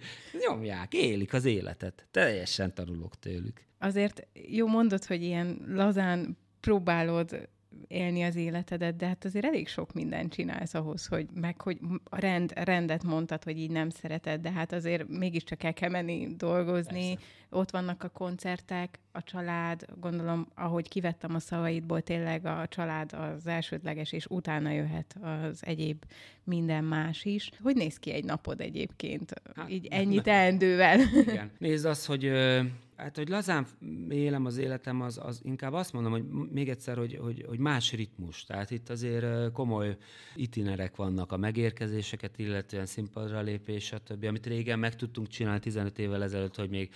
Nyomják, 0.48 0.92
élik 0.92 1.32
az 1.32 1.44
életet. 1.44 2.06
Teljesen 2.10 2.74
tanulok 2.74 3.18
tőlük. 3.18 3.64
Azért 3.78 4.26
jó 4.48 4.66
mondod, 4.66 5.04
hogy 5.04 5.22
ilyen 5.22 5.64
lazán 5.66 6.38
próbálod 6.60 7.48
élni 7.86 8.22
az 8.22 8.36
életedet, 8.36 8.96
de 8.96 9.06
hát 9.06 9.24
azért 9.24 9.44
elég 9.44 9.68
sok 9.68 9.92
mindent 9.92 10.32
csinálsz 10.32 10.74
ahhoz, 10.74 11.06
hogy 11.06 11.26
meg, 11.34 11.60
hogy 11.60 11.78
a 12.04 12.18
rend, 12.18 12.52
rendet 12.56 13.02
mondtad, 13.02 13.44
hogy 13.44 13.58
így 13.58 13.70
nem 13.70 13.90
szereted, 13.90 14.40
de 14.40 14.50
hát 14.50 14.72
azért 14.72 15.08
mégiscsak 15.08 15.62
el 15.62 15.72
kell 15.72 15.90
menni 15.90 16.28
dolgozni, 16.36 17.14
Persze. 17.14 17.24
Ott 17.54 17.70
vannak 17.70 18.02
a 18.02 18.08
koncertek, 18.08 18.98
a 19.12 19.22
család, 19.22 19.86
gondolom, 20.00 20.48
ahogy 20.54 20.88
kivettem 20.88 21.34
a 21.34 21.38
szavaidból, 21.38 22.00
tényleg 22.00 22.46
a 22.46 22.66
család 22.68 23.12
az 23.12 23.46
elsődleges, 23.46 24.12
és 24.12 24.26
utána 24.26 24.70
jöhet 24.70 25.16
az 25.22 25.62
egyéb 25.66 26.04
minden 26.44 26.84
más 26.84 27.24
is. 27.24 27.50
Hogy 27.62 27.74
néz 27.74 27.98
ki 27.98 28.12
egy 28.12 28.24
napod 28.24 28.60
egyébként, 28.60 29.32
hát, 29.56 29.70
így 29.70 29.86
ennyit 29.90 30.22
teendővel? 30.22 31.00
Igen. 31.26 31.50
Nézd 31.58 31.84
azt, 31.84 32.06
hogy 32.06 32.32
Hát, 32.96 33.16
hogy 33.16 33.28
lazán 33.28 33.66
élem 34.08 34.44
az 34.44 34.56
életem, 34.56 35.00
az, 35.00 35.20
az 35.22 35.40
inkább 35.44 35.72
azt 35.72 35.92
mondom, 35.92 36.12
hogy 36.12 36.24
még 36.52 36.68
egyszer, 36.68 36.96
hogy, 36.96 37.18
hogy, 37.22 37.44
hogy 37.48 37.58
más 37.58 37.92
ritmus. 37.92 38.44
Tehát 38.44 38.70
itt 38.70 38.88
azért 38.88 39.52
komoly 39.52 39.96
itinerek 40.34 40.96
vannak 40.96 41.32
a 41.32 41.36
megérkezéseket, 41.36 42.38
illetően 42.38 42.86
színpadra 42.86 43.40
lépés, 43.40 43.84
stb. 43.84 44.24
Amit 44.24 44.46
régen 44.46 44.78
meg 44.78 44.96
tudtunk 44.96 45.28
csinálni 45.28 45.60
15 45.60 45.98
évvel 45.98 46.22
ezelőtt, 46.22 46.56
hogy 46.56 46.70
még 46.70 46.90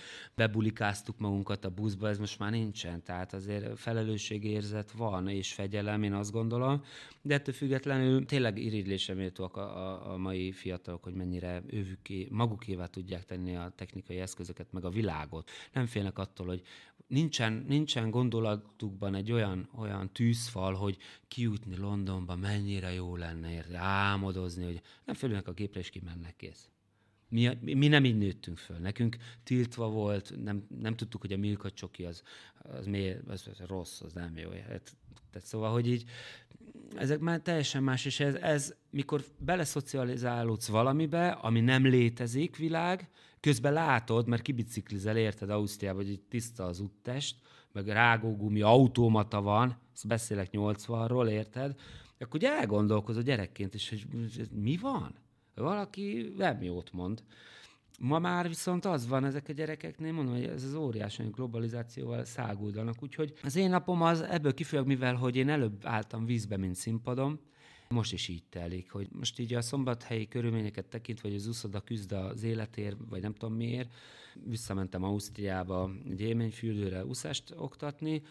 bebulikáztuk 0.49 1.17
magunkat 1.17 1.65
a 1.65 1.69
buszba, 1.69 2.07
ez 2.07 2.17
most 2.17 2.39
már 2.39 2.51
nincsen. 2.51 3.03
Tehát 3.03 3.33
azért 3.33 3.79
felelősségérzet 3.79 4.91
van, 4.91 5.27
és 5.27 5.53
fegyelem, 5.53 6.03
én 6.03 6.13
azt 6.13 6.31
gondolom. 6.31 6.83
De 7.21 7.33
ettől 7.33 7.53
függetlenül 7.53 8.25
tényleg 8.25 8.57
irigylésre 8.57 9.13
méltóak 9.13 9.57
a, 9.57 9.77
a, 9.77 10.13
a 10.13 10.17
mai 10.17 10.51
fiatalok, 10.51 11.03
hogy 11.03 11.13
mennyire 11.13 11.61
ővüké, 11.67 12.27
magukévá 12.31 12.85
tudják 12.85 13.25
tenni 13.25 13.55
a 13.55 13.73
technikai 13.75 14.19
eszközöket, 14.19 14.71
meg 14.71 14.85
a 14.85 14.89
világot. 14.89 15.49
Nem 15.73 15.85
félnek 15.85 16.17
attól, 16.17 16.47
hogy 16.47 16.61
nincsen, 17.07 17.65
nincsen 17.67 18.09
gondolatukban 18.09 19.15
egy 19.15 19.31
olyan, 19.31 19.69
olyan 19.77 20.11
tűzfal, 20.13 20.73
hogy 20.73 20.97
kijutni 21.27 21.77
Londonba 21.77 22.35
mennyire 22.35 22.93
jó 22.93 23.15
lenne, 23.15 23.51
érte, 23.51 23.77
álmodozni, 23.77 24.63
hogy 24.63 24.81
nem 25.05 25.15
fölülnek 25.15 25.47
a 25.47 25.51
gépre 25.51 25.79
és 25.79 25.89
kimennek 25.89 26.35
kész. 26.35 26.69
Mi, 27.29 27.57
mi 27.61 27.87
nem 27.87 28.05
így 28.05 28.17
nőttünk 28.17 28.57
föl. 28.57 28.77
Nekünk 28.77 29.17
tiltva 29.43 29.89
volt, 29.89 30.33
nem, 30.43 30.67
nem 30.79 30.95
tudtuk, 30.95 31.21
hogy 31.21 31.33
a 31.33 31.37
Milka 31.37 31.71
csoki 31.71 32.03
az, 32.03 32.23
az, 32.57 32.85
miért, 32.85 33.27
az, 33.27 33.47
az 33.51 33.65
rossz, 33.67 34.01
az 34.01 34.13
nem 34.13 34.37
jó. 34.37 34.49
Hát, 34.49 34.95
tehát 35.31 35.47
szóval, 35.47 35.71
hogy 35.71 35.87
így 35.87 36.05
ezek 36.95 37.19
már 37.19 37.39
teljesen 37.39 37.83
más, 37.83 38.05
és 38.05 38.19
ez, 38.19 38.35
ez 38.35 38.75
mikor 38.89 39.23
beleszocializálódsz 39.37 40.67
valamibe, 40.67 41.29
ami 41.29 41.59
nem 41.59 41.85
létezik 41.85 42.57
világ, 42.57 43.09
közben 43.39 43.73
látod, 43.73 44.27
mert 44.27 44.41
kibiciklizel, 44.41 45.17
érted 45.17 45.49
Ausztriában, 45.49 46.05
hogy 46.05 46.21
tiszta 46.29 46.65
az 46.65 46.79
úttest, 46.79 47.35
meg 47.71 47.87
rágógumi 47.87 48.61
automata 48.61 49.41
van, 49.41 49.77
ezt 49.93 50.07
beszélek 50.07 50.49
80-ról, 50.51 51.29
érted? 51.29 51.75
Akkor 52.19 52.35
ugye 52.35 52.49
elgondolkozol 52.49 53.21
gyerekként 53.21 53.73
is, 53.73 53.89
hogy 53.89 54.05
mi 54.51 54.77
van? 54.77 55.15
Valaki 55.63 56.33
nem 56.37 56.61
jót 56.61 56.91
mond. 56.93 57.23
Ma 57.99 58.19
már 58.19 58.47
viszont 58.47 58.85
az 58.85 59.07
van 59.07 59.25
ezek 59.25 59.47
a 59.49 59.53
gyerekeknél, 59.53 60.11
mondom, 60.11 60.33
hogy 60.33 60.43
ez 60.43 60.63
az 60.63 60.73
óriási 60.73 61.23
globalizációval 61.23 62.23
száguldanak. 62.23 63.03
Úgyhogy 63.03 63.33
az 63.43 63.55
én 63.55 63.69
napom 63.69 64.01
az 64.01 64.21
ebből 64.21 64.53
kifolyag, 64.53 64.87
mivel 64.87 65.15
hogy 65.15 65.35
én 65.35 65.49
előbb 65.49 65.81
álltam 65.83 66.25
vízbe, 66.25 66.57
mint 66.57 66.75
színpadon, 66.75 67.39
most 67.89 68.13
is 68.13 68.27
így 68.27 68.43
telik, 68.49 68.91
hogy 68.91 69.07
most 69.11 69.39
így 69.39 69.53
a 69.53 69.61
szombathelyi 69.61 70.27
körülményeket 70.27 70.85
tekintve, 70.85 71.27
hogy 71.27 71.37
az 71.37 71.47
úszoda 71.47 71.81
küzd 71.81 72.11
az 72.11 72.43
életért, 72.43 72.97
vagy 73.09 73.21
nem 73.21 73.33
tudom 73.33 73.55
miért, 73.55 73.93
visszamentem 74.43 75.03
Ausztriába 75.03 75.91
egy 76.09 76.21
élményfürdőre 76.21 77.05
úszást 77.05 77.53
oktatni, 77.57 78.21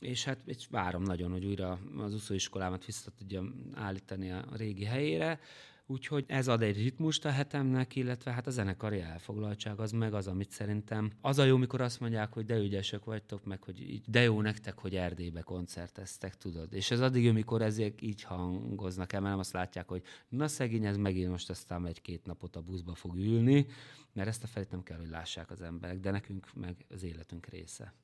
és 0.00 0.24
hát 0.24 0.38
és 0.44 0.66
várom 0.70 1.02
nagyon, 1.02 1.30
hogy 1.30 1.44
újra 1.44 1.78
az 1.98 2.14
úszóiskolámat 2.14 2.84
vissza 2.84 3.10
tudjam 3.10 3.54
állítani 3.74 4.30
a 4.30 4.44
régi 4.56 4.84
helyére, 4.84 5.40
Úgyhogy 5.88 6.24
ez 6.28 6.48
ad 6.48 6.62
egy 6.62 6.76
ritmust 6.76 7.24
a 7.24 7.30
hetemnek, 7.30 7.96
illetve 7.96 8.32
hát 8.32 8.46
a 8.46 8.50
zenekari 8.50 9.00
elfoglaltság 9.00 9.80
az 9.80 9.92
meg 9.92 10.14
az, 10.14 10.26
amit 10.26 10.50
szerintem 10.50 11.12
az 11.20 11.38
a 11.38 11.44
jó, 11.44 11.56
mikor 11.56 11.80
azt 11.80 12.00
mondják, 12.00 12.32
hogy 12.32 12.44
de 12.44 12.56
ügyesek 12.56 13.04
vagytok, 13.04 13.44
meg 13.44 13.62
hogy 13.62 14.00
de 14.06 14.22
jó 14.22 14.40
nektek, 14.40 14.78
hogy 14.78 14.94
Erdélybe 14.94 15.40
koncerteztek, 15.40 16.36
tudod. 16.36 16.72
És 16.72 16.90
ez 16.90 17.00
addig, 17.00 17.28
amikor 17.28 17.62
ezek 17.62 18.02
így 18.02 18.22
hangoznak 18.22 19.12
el, 19.12 19.20
mert 19.20 19.32
nem 19.32 19.40
azt 19.40 19.52
látják, 19.52 19.88
hogy 19.88 20.02
na 20.28 20.48
szegény, 20.48 20.86
ez 20.86 20.96
megint 20.96 21.30
most 21.30 21.50
aztán 21.50 21.86
egy-két 21.86 22.26
napot 22.26 22.56
a 22.56 22.62
buszba 22.62 22.94
fog 22.94 23.16
ülni, 23.16 23.66
mert 24.12 24.28
ezt 24.28 24.42
a 24.42 24.46
felét 24.46 24.70
nem 24.70 24.82
kell, 24.82 24.98
hogy 24.98 25.08
lássák 25.08 25.50
az 25.50 25.60
emberek, 25.60 26.00
de 26.00 26.10
nekünk 26.10 26.54
meg 26.54 26.84
az 26.88 27.02
életünk 27.02 27.46
része. 27.46 27.94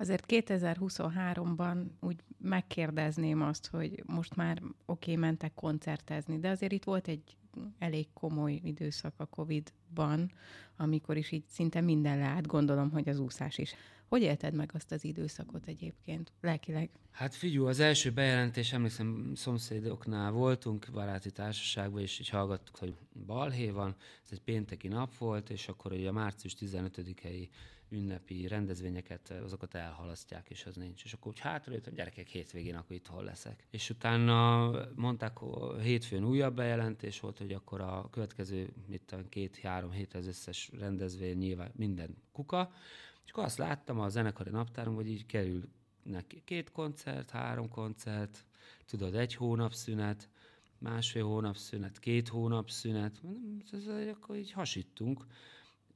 Azért 0.00 0.24
2023-ban 0.28 1.86
úgy 2.00 2.16
megkérdezném 2.38 3.42
azt, 3.42 3.66
hogy 3.66 4.02
most 4.06 4.36
már 4.36 4.62
oké, 4.62 4.72
okay, 4.86 5.16
mentek 5.16 5.54
koncertezni, 5.54 6.38
de 6.38 6.48
azért 6.48 6.72
itt 6.72 6.84
volt 6.84 7.08
egy 7.08 7.36
elég 7.78 8.06
komoly 8.12 8.60
időszak 8.64 9.14
a 9.16 9.24
Covid-ban, 9.24 10.32
amikor 10.76 11.16
is 11.16 11.30
így 11.30 11.44
szinte 11.48 11.80
minden 11.80 12.18
leállt, 12.18 12.46
gondolom, 12.46 12.90
hogy 12.90 13.08
az 13.08 13.18
úszás 13.18 13.58
is. 13.58 13.74
Hogy 14.08 14.22
élted 14.22 14.54
meg 14.54 14.70
azt 14.74 14.92
az 14.92 15.04
időszakot 15.04 15.66
egyébként, 15.66 16.32
lelkileg? 16.40 16.90
Hát 17.10 17.34
figyelj, 17.34 17.68
az 17.68 17.80
első 17.80 18.10
bejelentés, 18.10 18.72
emlékszem, 18.72 19.32
szomszédoknál 19.34 20.30
voltunk, 20.30 20.86
baráti 20.92 21.30
társaságban, 21.30 22.00
és 22.00 22.18
így 22.20 22.28
hallgattuk, 22.28 22.76
hogy 22.76 22.94
balhé 23.26 23.70
van, 23.70 23.96
ez 24.24 24.28
egy 24.30 24.42
pénteki 24.42 24.88
nap 24.88 25.16
volt, 25.16 25.50
és 25.50 25.68
akkor 25.68 25.92
ugye 25.92 26.08
a 26.08 26.12
március 26.12 26.56
15-i 26.60 27.48
ünnepi 27.90 28.46
rendezvényeket, 28.46 29.30
azokat 29.44 29.74
elhalasztják, 29.74 30.50
és 30.50 30.66
az 30.66 30.76
nincs. 30.76 31.04
És 31.04 31.12
akkor 31.12 31.32
úgy 31.32 31.38
hátraült, 31.38 31.86
a 31.86 31.90
gyerekek 31.90 32.26
hétvégén 32.26 32.74
akkor 32.74 32.96
itthon 32.96 33.24
leszek. 33.24 33.66
És 33.70 33.90
utána 33.90 34.70
mondták, 34.94 35.38
hétfőn 35.82 36.24
újabb 36.24 36.54
bejelentés 36.54 37.20
volt, 37.20 37.38
hogy 37.38 37.52
akkor 37.52 37.80
a 37.80 38.08
következő, 38.10 38.72
mit 38.86 39.14
két-három 39.28 39.90
hét 39.90 40.14
az 40.14 40.26
összes 40.26 40.70
rendezvény 40.78 41.36
nyilván 41.36 41.70
minden 41.76 42.16
kuka, 42.32 42.72
és 43.24 43.30
akkor 43.30 43.44
azt 43.44 43.58
láttam 43.58 44.00
a 44.00 44.08
zenekari 44.08 44.50
naptáron, 44.50 44.94
hogy 44.94 45.08
így 45.08 45.26
kerül 45.26 45.68
neki 46.02 46.42
két 46.44 46.72
koncert, 46.72 47.30
három 47.30 47.68
koncert, 47.68 48.44
tudod, 48.86 49.14
egy 49.14 49.34
hónap 49.34 49.72
szünet, 49.72 50.28
másfél 50.78 51.24
hónap 51.24 51.56
szünet, 51.56 51.98
két 51.98 52.28
hónap 52.28 52.70
szünet, 52.70 53.22
ez, 53.72 53.86
akkor 53.86 54.36
így 54.36 54.52
hasítunk 54.52 55.26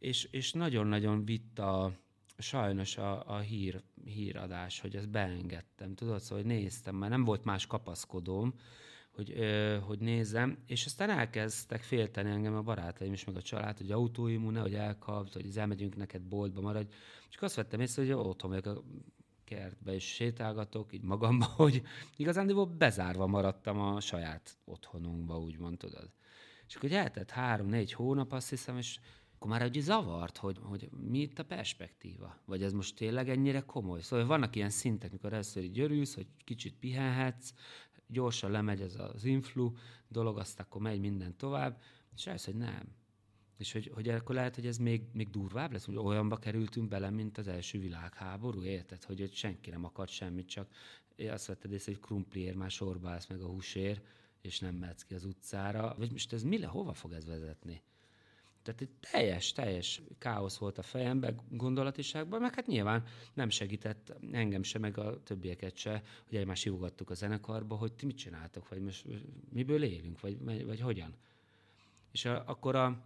és, 0.05 0.29
és 0.31 0.53
nagyon-nagyon 0.53 1.25
vitt 1.25 1.59
a, 1.59 1.93
sajnos 2.39 2.97
a, 2.97 3.35
a 3.35 3.39
hír, 3.39 3.83
híradás, 4.05 4.81
hogy 4.81 4.97
ezt 4.97 5.11
beengedtem, 5.11 5.95
tudod, 5.95 6.21
szóval 6.21 6.45
hogy 6.45 6.53
néztem, 6.53 6.95
mert 6.95 7.11
nem 7.11 7.25
volt 7.25 7.45
más 7.45 7.67
kapaszkodóm, 7.67 8.55
hogy, 9.11 9.33
ö, 9.37 9.79
hogy 9.79 9.99
nézzem, 9.99 10.59
és 10.67 10.85
aztán 10.85 11.11
elkezdtek 11.11 11.83
félteni 11.83 12.31
engem 12.31 12.55
a 12.55 12.63
barátaim 12.63 13.13
is, 13.13 13.25
meg 13.25 13.37
a 13.37 13.43
család, 13.43 13.77
hogy 13.77 13.91
autóimune, 13.91 14.61
hogy 14.61 14.75
elkapt, 14.75 15.33
hogy 15.33 15.57
elmegyünk 15.57 15.97
neked 15.97 16.23
boltba, 16.23 16.61
maradj. 16.61 16.95
És 17.31 17.37
azt 17.37 17.55
vettem 17.55 17.81
észre, 17.81 18.03
hogy 18.03 18.13
otthon 18.13 18.51
vagyok 18.51 18.67
a 18.67 18.83
kertbe, 19.45 19.95
és 19.95 20.05
sétálgatok 20.05 20.93
így 20.93 21.03
magamba, 21.03 21.45
hogy 21.57 21.83
igazán 22.17 22.77
bezárva 22.79 23.27
maradtam 23.27 23.79
a 23.79 24.01
saját 24.01 24.59
otthonunkba, 24.65 25.39
úgymond, 25.39 25.79
tudod. 25.79 26.11
És 26.67 26.75
akkor 26.75 26.93
eltett 26.93 27.31
három-négy 27.31 27.93
hónap, 27.93 28.33
azt 28.33 28.51
hiszem, 28.51 28.77
és 28.77 28.99
akkor 29.45 29.59
már 29.59 29.69
ugye 29.69 29.81
zavart, 29.81 30.37
hogy, 30.37 30.59
hogy 30.63 30.89
mi 30.91 31.19
itt 31.21 31.39
a 31.39 31.45
perspektíva, 31.45 32.37
vagy 32.45 32.63
ez 32.63 32.73
most 32.73 32.97
tényleg 32.97 33.29
ennyire 33.29 33.61
komoly. 33.61 34.01
Szóval 34.01 34.27
vannak 34.27 34.57
ilyen 34.57 34.71
szintek, 34.71 35.13
mikor 35.13 35.33
először 35.33 35.63
így 35.63 35.79
örülsz, 35.79 36.15
hogy 36.15 36.27
kicsit 36.45 36.75
pihenhetsz, 36.75 37.53
gyorsan 38.07 38.51
lemegy 38.51 38.81
ez 38.81 38.95
az 38.95 39.25
influ 39.25 39.73
dolog, 40.09 40.39
azt 40.39 40.61
akkor 40.61 40.81
megy 40.81 41.01
minden 41.01 41.37
tovább, 41.37 41.81
és 42.15 42.25
rájössz, 42.25 42.45
hogy 42.45 42.57
nem. 42.57 42.95
És 43.57 43.73
hogy, 43.73 43.91
hogy 43.95 44.09
akkor 44.09 44.35
lehet, 44.35 44.55
hogy 44.55 44.67
ez 44.67 44.79
még, 44.79 45.03
még 45.13 45.31
durvább 45.31 45.73
lesz, 45.73 45.85
hogy 45.85 45.97
olyanba 45.97 46.37
kerültünk 46.37 46.89
bele, 46.89 47.11
mint 47.11 47.39
az 47.39 47.49
első 47.49 47.79
világháború, 47.79 48.63
érted? 48.63 49.05
Hogy, 49.05 49.21
hogy 49.21 49.35
senki 49.35 49.71
nem 49.71 49.85
akart 49.85 50.11
semmit, 50.11 50.49
csak 50.49 50.69
azt 51.31 51.47
vetted 51.47 51.73
észre, 51.73 51.93
hogy 51.93 52.01
krumpliért 52.01 52.57
már 52.57 52.71
sorba 52.71 53.11
állsz 53.11 53.27
meg 53.27 53.41
a 53.41 53.49
húsér, 53.49 54.03
és 54.41 54.61
nem 54.61 54.75
mehetsz 54.75 55.03
ki 55.03 55.15
az 55.15 55.25
utcára. 55.25 55.95
Vagy 55.99 56.11
most 56.11 56.33
ez 56.33 56.43
mi 56.43 56.59
le, 56.59 56.67
hova 56.67 56.93
fog 56.93 57.13
ez 57.13 57.27
vezetni? 57.27 57.83
Tehát 58.65 58.81
egy 58.81 58.91
teljes, 59.11 59.53
teljes 59.53 60.03
káosz 60.19 60.57
volt 60.57 60.79
a 60.79 60.83
fejemben, 60.83 61.41
gondolatiságban, 61.51 62.41
meg 62.41 62.55
hát 62.55 62.67
nyilván 62.67 63.05
nem 63.35 63.49
segített 63.49 64.13
engem 64.33 64.63
se, 64.63 64.79
meg 64.79 64.99
a 64.99 65.23
többieket 65.23 65.77
se, 65.77 66.03
hogy 66.29 66.39
egymás 66.39 66.63
hívogattuk 66.63 67.11
a 67.11 67.15
zenekarba, 67.15 67.77
hogy 67.77 67.93
ti 67.93 68.07
mit 68.07 68.17
csináltok, 68.17 68.69
vagy 68.69 68.81
most 68.81 69.07
miből 69.53 69.83
élünk, 69.83 70.21
vagy, 70.21 70.65
vagy 70.65 70.81
hogyan. 70.81 71.15
És 72.13 72.25
a, 72.25 72.43
akkor 72.47 72.75
a, 72.75 72.99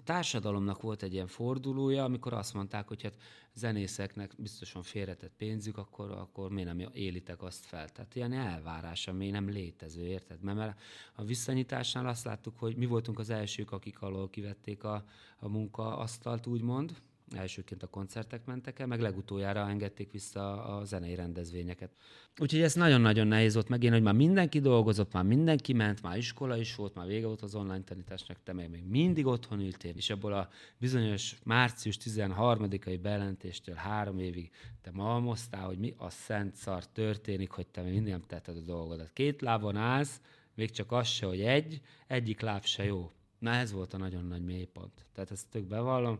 a 0.00 0.02
társadalomnak 0.02 0.82
volt 0.82 1.02
egy 1.02 1.12
ilyen 1.12 1.26
fordulója, 1.26 2.04
amikor 2.04 2.32
azt 2.32 2.54
mondták, 2.54 2.88
hogy 2.88 3.02
hát 3.02 3.14
zenészeknek 3.54 4.32
biztosan 4.36 4.82
félretett 4.82 5.32
pénzük, 5.36 5.76
akkor, 5.76 6.10
akkor 6.10 6.50
miért 6.50 6.74
nem 6.74 6.90
élitek 6.92 7.42
azt 7.42 7.66
fel? 7.66 7.88
Tehát 7.88 8.14
ilyen 8.14 8.32
elvárás, 8.32 9.08
ami 9.08 9.30
nem 9.30 9.48
létező, 9.48 10.06
érted? 10.06 10.42
Mert 10.42 10.80
a 11.14 11.24
visszanyitásnál 11.24 12.06
azt 12.06 12.24
láttuk, 12.24 12.58
hogy 12.58 12.76
mi 12.76 12.86
voltunk 12.86 13.18
az 13.18 13.30
elsők, 13.30 13.72
akik 13.72 14.02
alól 14.02 14.30
kivették 14.30 14.84
a, 14.84 15.04
a 15.38 15.48
munkaasztalt, 15.48 16.46
úgymond, 16.46 16.94
elsőként 17.36 17.82
a 17.82 17.86
koncertek 17.86 18.44
mentek 18.44 18.78
el, 18.78 18.86
meg 18.86 19.00
legutoljára 19.00 19.68
engedték 19.68 20.12
vissza 20.12 20.64
a 20.64 20.84
zenei 20.84 21.14
rendezvényeket. 21.14 21.90
Úgyhogy 22.38 22.60
ez 22.60 22.74
nagyon-nagyon 22.74 23.26
nehéz 23.26 23.54
volt 23.54 23.68
megint, 23.68 23.92
hogy 23.92 24.02
már 24.02 24.14
mindenki 24.14 24.60
dolgozott, 24.60 25.12
már 25.12 25.24
mindenki 25.24 25.72
ment, 25.72 26.02
már 26.02 26.16
iskola 26.16 26.56
is 26.56 26.74
volt, 26.74 26.94
már 26.94 27.06
vége 27.06 27.26
volt 27.26 27.42
az 27.42 27.54
online 27.54 27.82
tanításnak, 27.84 28.42
te 28.42 28.52
meg 28.52 28.70
még 28.70 28.84
mindig 28.84 29.26
otthon 29.26 29.60
ültél, 29.60 29.92
és 29.96 30.10
abból 30.10 30.32
a 30.32 30.48
bizonyos 30.78 31.38
március 31.44 31.98
13-ai 32.04 32.98
bejelentéstől 33.02 33.74
három 33.74 34.18
évig 34.18 34.50
te 34.82 34.90
malmoztál, 34.92 35.66
hogy 35.66 35.78
mi 35.78 35.94
a 35.96 36.10
szent 36.10 36.54
szar 36.54 36.86
történik, 36.86 37.50
hogy 37.50 37.66
te 37.66 37.82
még 37.82 37.92
mindig 37.92 38.12
nem 38.12 38.24
tetted 38.26 38.56
a 38.56 38.60
dolgodat. 38.60 39.10
Két 39.12 39.40
lábon 39.40 39.76
állsz, 39.76 40.20
még 40.54 40.70
csak 40.70 40.92
az 40.92 41.06
se, 41.06 41.26
hogy 41.26 41.40
egy, 41.40 41.80
egyik 42.06 42.40
láb 42.40 42.64
se 42.64 42.84
jó. 42.84 43.10
Na 43.38 43.50
ez 43.50 43.72
volt 43.72 43.94
a 43.94 43.98
nagyon 43.98 44.24
nagy 44.24 44.44
mélypont. 44.44 45.06
Tehát 45.12 45.30
ezt 45.30 45.48
tök 45.50 45.64
bevallom, 45.64 46.18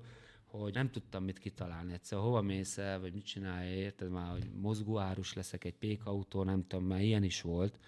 hogy 0.51 0.75
nem 0.75 0.91
tudtam 0.91 1.25
mit 1.25 1.39
kitalálni. 1.39 1.93
Egyszer 1.93 2.19
hova 2.19 2.41
mész 2.41 2.79
el, 2.79 3.01
vagy 3.01 3.13
mit 3.13 3.25
csinálja, 3.25 3.75
érted 3.75 4.11
már, 4.11 4.31
hogy 4.31 4.51
mozgóárus 4.61 5.33
leszek 5.33 5.65
egy 5.65 5.75
pékautó, 5.75 6.43
nem 6.43 6.67
tudom, 6.67 6.85
már 6.85 7.01
ilyen 7.01 7.23
is 7.23 7.41
volt, 7.43 7.79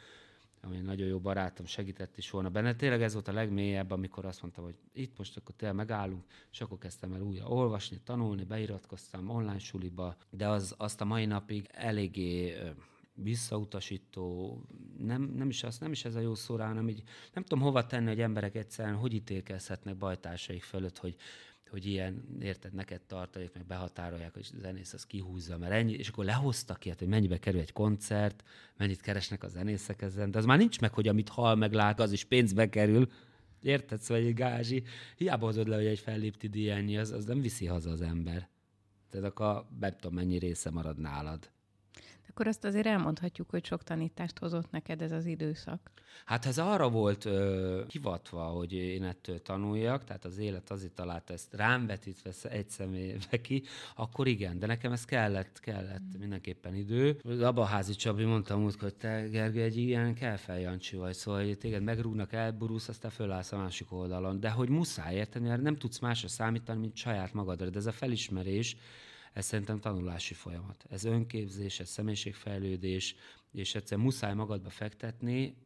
ami 0.60 0.76
nagyon 0.76 1.06
jó 1.06 1.18
barátom 1.18 1.66
segített 1.66 2.16
is 2.16 2.30
volna 2.30 2.50
benne. 2.50 2.74
Tényleg 2.74 3.02
ez 3.02 3.12
volt 3.12 3.28
a 3.28 3.32
legmélyebb, 3.32 3.90
amikor 3.90 4.24
azt 4.24 4.42
mondtam, 4.42 4.64
hogy 4.64 4.76
itt 4.92 5.18
most 5.18 5.36
akkor 5.36 5.54
tényleg 5.54 5.76
megállunk, 5.76 6.24
és 6.52 6.60
akkor 6.60 6.78
kezdtem 6.78 7.12
el 7.12 7.20
újra 7.20 7.46
olvasni, 7.46 8.00
tanulni, 8.04 8.44
beiratkoztam 8.44 9.28
online 9.28 9.58
suliba, 9.58 10.16
de 10.30 10.48
az, 10.48 10.74
azt 10.78 11.00
a 11.00 11.04
mai 11.04 11.26
napig 11.26 11.68
eléggé 11.72 12.54
visszautasító, 13.14 14.58
nem, 14.98 15.22
nem, 15.22 15.48
is 15.48 15.62
az, 15.62 15.78
nem 15.78 15.92
is 15.92 16.04
ez 16.04 16.14
a 16.14 16.20
jó 16.20 16.34
szó 16.34 16.56
rá, 16.56 16.66
hanem 16.66 16.88
így 16.88 17.02
nem 17.32 17.42
tudom 17.42 17.64
hova 17.64 17.86
tenni, 17.86 18.06
hogy 18.06 18.20
emberek 18.20 18.54
egyszerűen 18.54 18.96
hogy 18.96 19.14
ítélkezhetnek 19.14 19.96
bajtársaik 19.96 20.62
fölött, 20.62 20.98
hogy 20.98 21.16
hogy 21.72 21.86
ilyen, 21.86 22.24
érted, 22.40 22.72
neked 22.72 23.00
tartalék, 23.00 23.50
meg 23.54 23.66
behatárolják, 23.66 24.32
hogy 24.32 24.50
a 24.52 24.58
zenész 24.60 24.92
az 24.92 25.06
kihúzza, 25.06 25.58
mert 25.58 25.72
ennyi, 25.72 25.92
és 25.92 26.08
akkor 26.08 26.24
lehoztak 26.24 26.84
ilyet, 26.84 26.98
hogy 26.98 27.08
mennyibe 27.08 27.38
kerül 27.38 27.60
egy 27.60 27.72
koncert, 27.72 28.44
mennyit 28.76 29.00
keresnek 29.00 29.42
a 29.42 29.48
zenészek 29.48 30.02
ezen, 30.02 30.30
de 30.30 30.38
az 30.38 30.44
már 30.44 30.58
nincs 30.58 30.80
meg, 30.80 30.92
hogy 30.92 31.08
amit 31.08 31.28
hal, 31.28 31.54
meg 31.54 31.72
lát, 31.72 32.00
az 32.00 32.12
is 32.12 32.24
pénzbe 32.24 32.68
kerül, 32.68 33.08
Érted? 33.62 34.00
Szóval 34.00 34.22
egy 34.22 34.34
gázsi, 34.34 34.82
hiába 35.16 35.46
hozod 35.46 35.68
le, 35.68 35.76
hogy 35.76 35.86
egy 35.86 35.98
fellépti 35.98 36.48
díjennyi, 36.48 36.98
az, 36.98 37.10
az 37.10 37.24
nem 37.24 37.40
viszi 37.40 37.66
haza 37.66 37.90
az 37.90 38.00
ember. 38.00 38.48
Tehát 39.10 39.26
akkor 39.26 39.66
nem 39.80 39.90
tudom, 39.90 40.14
mennyi 40.14 40.38
része 40.38 40.70
marad 40.70 40.98
nálad 40.98 41.50
akkor 42.32 42.46
azt 42.46 42.64
azért 42.64 42.86
elmondhatjuk, 42.86 43.50
hogy 43.50 43.64
sok 43.64 43.82
tanítást 43.82 44.38
hozott 44.38 44.70
neked 44.70 45.02
ez 45.02 45.12
az 45.12 45.26
időszak. 45.26 45.90
Hát 46.24 46.46
ez 46.46 46.58
arra 46.58 46.90
volt 46.90 47.24
ö, 47.24 47.82
hivatva, 47.88 48.42
hogy 48.42 48.72
én 48.72 49.04
ettől 49.04 49.42
tanuljak, 49.42 50.04
tehát 50.04 50.24
az 50.24 50.38
élet 50.38 50.70
azért 50.70 50.92
talált 50.92 51.30
ezt 51.30 51.54
rám 51.54 51.86
vetítve 51.86 52.30
egy 52.48 52.70
személybe 52.70 53.40
ki, 53.40 53.62
akkor 53.96 54.26
igen, 54.26 54.58
de 54.58 54.66
nekem 54.66 54.92
ez 54.92 55.04
kellett, 55.04 55.60
kellett 55.60 56.16
mm. 56.16 56.18
mindenképpen 56.18 56.74
idő. 56.74 57.20
Abba 57.40 57.62
a 57.62 57.64
házi 57.64 57.94
Csabi 57.94 58.24
mondtam 58.24 58.64
úgy, 58.64 58.74
hogy 58.80 58.94
te 58.94 59.28
Gergő 59.28 59.62
egy 59.62 59.76
ilyen 59.76 60.16
Jancsi 60.46 60.96
vagy, 60.96 61.14
szóval 61.14 61.44
hogy 61.44 61.58
téged 61.58 61.82
megrúgnak, 61.82 62.32
elburulsz, 62.32 62.88
aztán 62.88 63.10
fölállsz 63.10 63.52
a 63.52 63.56
másik 63.56 63.92
oldalon. 63.92 64.40
De 64.40 64.50
hogy 64.50 64.68
muszáj 64.68 65.14
érteni, 65.14 65.48
mert 65.48 65.62
nem 65.62 65.76
tudsz 65.76 65.98
másra 65.98 66.28
számítani, 66.28 66.80
mint 66.80 66.96
saját 66.96 67.32
magadra. 67.32 67.70
De 67.70 67.78
ez 67.78 67.86
a 67.86 67.92
felismerés, 67.92 68.76
ez 69.32 69.44
szerintem 69.44 69.80
tanulási 69.80 70.34
folyamat. 70.34 70.84
Ez 70.90 71.04
önképzés, 71.04 71.80
ez 71.80 71.88
személyiségfejlődés, 71.88 73.14
és 73.52 73.74
egyszer 73.74 73.98
muszáj 73.98 74.34
magadba 74.34 74.70
fektetni, 74.70 75.56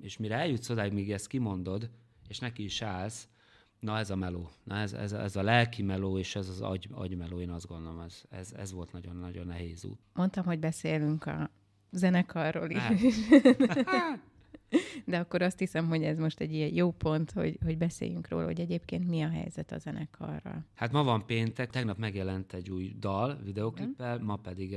és 0.00 0.16
mire 0.16 0.36
eljutsz 0.36 0.68
odáig, 0.68 0.92
míg 0.92 1.12
ezt 1.12 1.26
kimondod, 1.26 1.90
és 2.28 2.38
neki 2.38 2.64
is 2.64 2.82
állsz, 2.82 3.28
na 3.80 3.98
ez 3.98 4.10
a 4.10 4.16
meló, 4.16 4.50
na 4.64 4.76
ez, 4.76 4.92
ez, 4.92 5.12
ez 5.12 5.36
a 5.36 5.42
lelki 5.42 5.82
meló, 5.82 6.18
és 6.18 6.34
ez 6.36 6.48
az 6.48 6.60
agy, 6.60 6.88
agymeló, 6.90 7.40
én 7.40 7.50
azt 7.50 7.66
gondolom, 7.66 8.00
ez, 8.00 8.22
ez, 8.30 8.52
ez 8.52 8.72
volt 8.72 8.92
nagyon-nagyon 8.92 9.46
nehéz 9.46 9.84
út. 9.84 9.98
Mondtam, 10.12 10.44
hogy 10.44 10.58
beszélünk 10.58 11.26
a 11.26 11.50
zenekarról 11.90 12.70
is. 12.70 12.82
De 15.04 15.18
akkor 15.18 15.42
azt 15.42 15.58
hiszem, 15.58 15.88
hogy 15.88 16.02
ez 16.02 16.18
most 16.18 16.40
egy 16.40 16.52
ilyen 16.52 16.74
jó 16.74 16.90
pont, 16.90 17.30
hogy, 17.30 17.58
hogy 17.64 17.78
beszéljünk 17.78 18.28
róla, 18.28 18.44
hogy 18.44 18.60
egyébként 18.60 19.08
mi 19.08 19.22
a 19.22 19.28
helyzet 19.28 19.72
a 19.72 19.78
zenekarral. 19.78 20.64
Hát 20.74 20.92
ma 20.92 21.02
van 21.02 21.26
péntek, 21.26 21.70
tegnap 21.70 21.98
megjelent 21.98 22.52
egy 22.52 22.70
új 22.70 22.94
dal, 22.98 23.40
videoklippel, 23.44 24.18
ma 24.18 24.36
pedig 24.36 24.76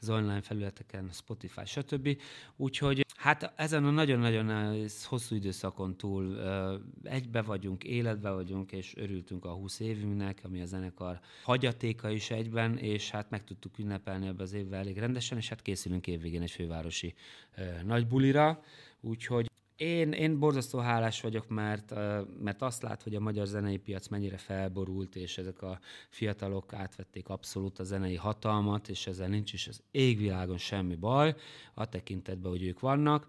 az 0.00 0.10
online 0.10 0.40
felületeken, 0.40 1.08
Spotify, 1.12 1.64
stb. 1.64 2.18
Úgyhogy 2.56 3.04
hát 3.16 3.52
ezen 3.56 3.84
a 3.84 3.90
nagyon-nagyon 3.90 4.86
hosszú 5.04 5.34
időszakon 5.34 5.96
túl 5.96 6.38
egybe 7.02 7.42
vagyunk, 7.42 7.84
életbe 7.84 8.30
vagyunk, 8.30 8.72
és 8.72 8.96
örültünk 8.96 9.44
a 9.44 9.52
20 9.52 9.80
évünknek, 9.80 10.40
ami 10.44 10.60
a 10.60 10.64
zenekar 10.64 11.20
hagyatéka 11.42 12.10
is 12.10 12.30
egyben, 12.30 12.78
és 12.78 13.10
hát 13.10 13.30
meg 13.30 13.44
tudtuk 13.44 13.78
ünnepelni 13.78 14.26
ebbe 14.26 14.42
az 14.42 14.52
évvel 14.52 14.78
elég 14.78 14.98
rendesen, 14.98 15.38
és 15.38 15.48
hát 15.48 15.62
készülünk 15.62 16.06
évvégén 16.06 16.42
egy 16.42 16.50
fővárosi 16.50 17.14
nagy 17.84 18.06
bulira, 18.06 18.62
Úgyhogy 19.04 19.50
én, 19.76 20.12
én 20.12 20.38
borzasztó 20.38 20.78
hálás 20.78 21.20
vagyok, 21.20 21.48
mert, 21.48 21.94
mert 22.40 22.62
azt 22.62 22.82
lát, 22.82 23.02
hogy 23.02 23.14
a 23.14 23.20
magyar 23.20 23.46
zenei 23.46 23.78
piac 23.78 24.08
mennyire 24.08 24.36
felborult, 24.36 25.16
és 25.16 25.38
ezek 25.38 25.62
a 25.62 25.78
fiatalok 26.08 26.72
átvették 26.72 27.28
abszolút 27.28 27.78
a 27.78 27.84
zenei 27.84 28.14
hatalmat, 28.14 28.88
és 28.88 29.06
ezzel 29.06 29.28
nincs 29.28 29.52
is 29.52 29.68
az 29.68 29.82
égvilágon 29.90 30.58
semmi 30.58 30.94
baj, 30.94 31.34
a 31.74 31.88
tekintetben, 31.88 32.50
hogy 32.50 32.62
ők 32.62 32.80
vannak. 32.80 33.26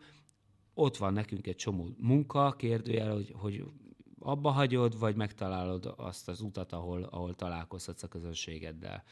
Ott 0.73 0.97
van 0.97 1.13
nekünk 1.13 1.47
egy 1.47 1.55
csomó 1.55 1.89
munka, 1.97 2.51
kérdőjel, 2.51 3.13
hogy, 3.13 3.33
hogy 3.33 3.63
abba 4.19 4.49
hagyod, 4.49 4.99
vagy 4.99 5.15
megtalálod 5.15 5.93
azt 5.97 6.27
az 6.27 6.41
utat, 6.41 6.71
ahol, 6.71 7.03
ahol 7.03 7.33
találkozhatsz 7.33 8.03
a 8.03 8.07
közönségeddel 8.07 9.03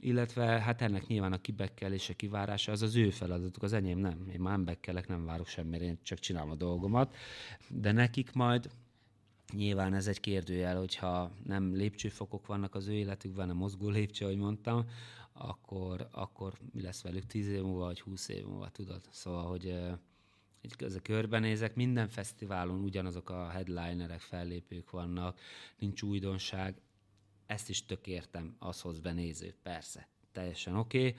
illetve 0.00 0.44
hát 0.44 0.82
ennek 0.82 1.06
nyilván 1.06 1.32
a 1.32 1.40
kibekkelése, 1.40 2.12
kivárása, 2.12 2.72
az 2.72 2.82
az 2.82 2.94
ő 2.96 3.10
feladatuk, 3.10 3.62
az 3.62 3.72
enyém 3.72 3.98
nem. 3.98 4.28
Én 4.32 4.40
már 4.40 4.52
nem 4.52 4.64
bekkelek, 4.64 5.08
nem 5.08 5.24
várok 5.24 5.46
semmire, 5.46 5.84
én 5.84 5.98
csak 6.02 6.18
csinálom 6.18 6.50
a 6.50 6.54
dolgomat, 6.54 7.16
de 7.68 7.92
nekik 7.92 8.32
majd 8.32 8.70
nyilván 9.52 9.94
ez 9.94 10.06
egy 10.06 10.20
kérdőjel, 10.20 10.78
hogyha 10.78 11.30
nem 11.46 11.74
lépcsőfokok 11.74 12.46
vannak 12.46 12.74
az 12.74 12.86
ő 12.86 12.92
életükben, 12.92 13.46
nem 13.46 13.56
mozgó 13.56 13.88
lépcső, 13.88 14.24
ahogy 14.24 14.36
mondtam, 14.36 14.88
akkor, 15.32 16.08
akkor 16.10 16.52
mi 16.72 16.82
lesz 16.82 17.02
velük 17.02 17.26
tíz 17.26 17.48
év 17.48 17.62
múlva, 17.62 17.84
vagy 17.84 18.00
húsz 18.00 18.28
év 18.28 18.44
múlva, 18.44 18.68
tudod? 18.68 19.00
Szóval, 19.10 19.46
hogy 19.46 19.74
egy 20.60 21.02
körbenézek, 21.02 21.74
minden 21.74 22.08
fesztiválon 22.08 22.80
ugyanazok 22.80 23.30
a 23.30 23.48
headlinerek, 23.48 24.20
fellépők 24.20 24.90
vannak, 24.90 25.40
nincs 25.78 26.02
újdonság, 26.02 26.80
ezt 27.46 27.68
is 27.68 27.86
tök 27.86 28.06
értem, 28.06 28.56
az 28.58 28.80
hoz 28.80 29.00
persze, 29.62 30.08
teljesen 30.32 30.76
oké. 30.76 30.98
Okay. 30.98 31.16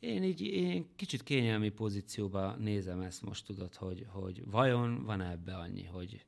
Én 0.00 0.22
így 0.22 0.40
én 0.40 0.86
kicsit 0.96 1.22
kényelmi 1.22 1.68
pozícióba 1.68 2.54
nézem 2.54 3.00
ezt 3.00 3.22
most, 3.22 3.46
tudod, 3.46 3.74
hogy, 3.74 4.06
hogy 4.08 4.50
vajon 4.50 5.04
van 5.04 5.20
ebbe 5.20 5.56
annyi, 5.56 5.84
hogy, 5.84 6.24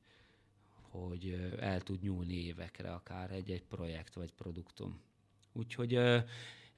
hogy 0.73 1.53
el 1.59 1.81
tud 1.81 2.01
nyúlni 2.01 2.33
évekre 2.33 2.93
akár 2.93 3.31
egy-egy 3.31 3.63
projekt 3.63 4.13
vagy 4.13 4.31
produktum. 4.31 5.01
Úgyhogy 5.53 5.91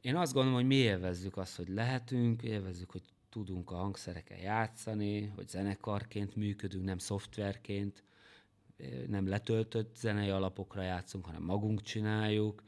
én 0.01 0.15
azt 0.15 0.33
gondolom, 0.33 0.57
hogy 0.57 0.67
mi 0.67 0.75
élvezzük 0.75 1.37
azt, 1.37 1.55
hogy 1.55 1.67
lehetünk, 1.67 2.41
élvezzük, 2.43 2.91
hogy 2.91 3.03
tudunk 3.29 3.71
a 3.71 3.75
hangszereken 3.75 4.37
játszani, 4.37 5.25
hogy 5.25 5.47
zenekarként 5.47 6.35
működünk, 6.35 6.83
nem 6.83 6.97
szoftverként, 6.97 8.03
nem 9.07 9.27
letöltött 9.27 9.95
zenei 9.95 10.29
alapokra 10.29 10.81
játszunk, 10.81 11.25
hanem 11.25 11.43
magunk 11.43 11.81
csináljuk. 11.81 12.63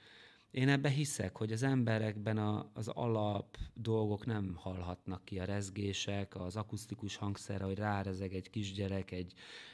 Én 0.51 0.69
ebbe 0.69 0.89
hiszek, 0.89 1.37
hogy 1.37 1.51
az 1.51 1.63
emberekben 1.63 2.37
a, 2.37 2.71
az 2.73 2.87
alap 2.87 3.57
dolgok 3.73 4.25
nem 4.25 4.55
hallhatnak 4.55 5.25
ki, 5.25 5.39
a 5.39 5.45
rezgések, 5.45 6.35
az 6.35 6.55
akusztikus 6.55 7.15
hangszerre, 7.15 7.63
hogy 7.63 7.77
rárezeg 7.77 8.33
egy 8.33 8.49
kisgyerek, 8.49 9.11
egy, 9.11 9.33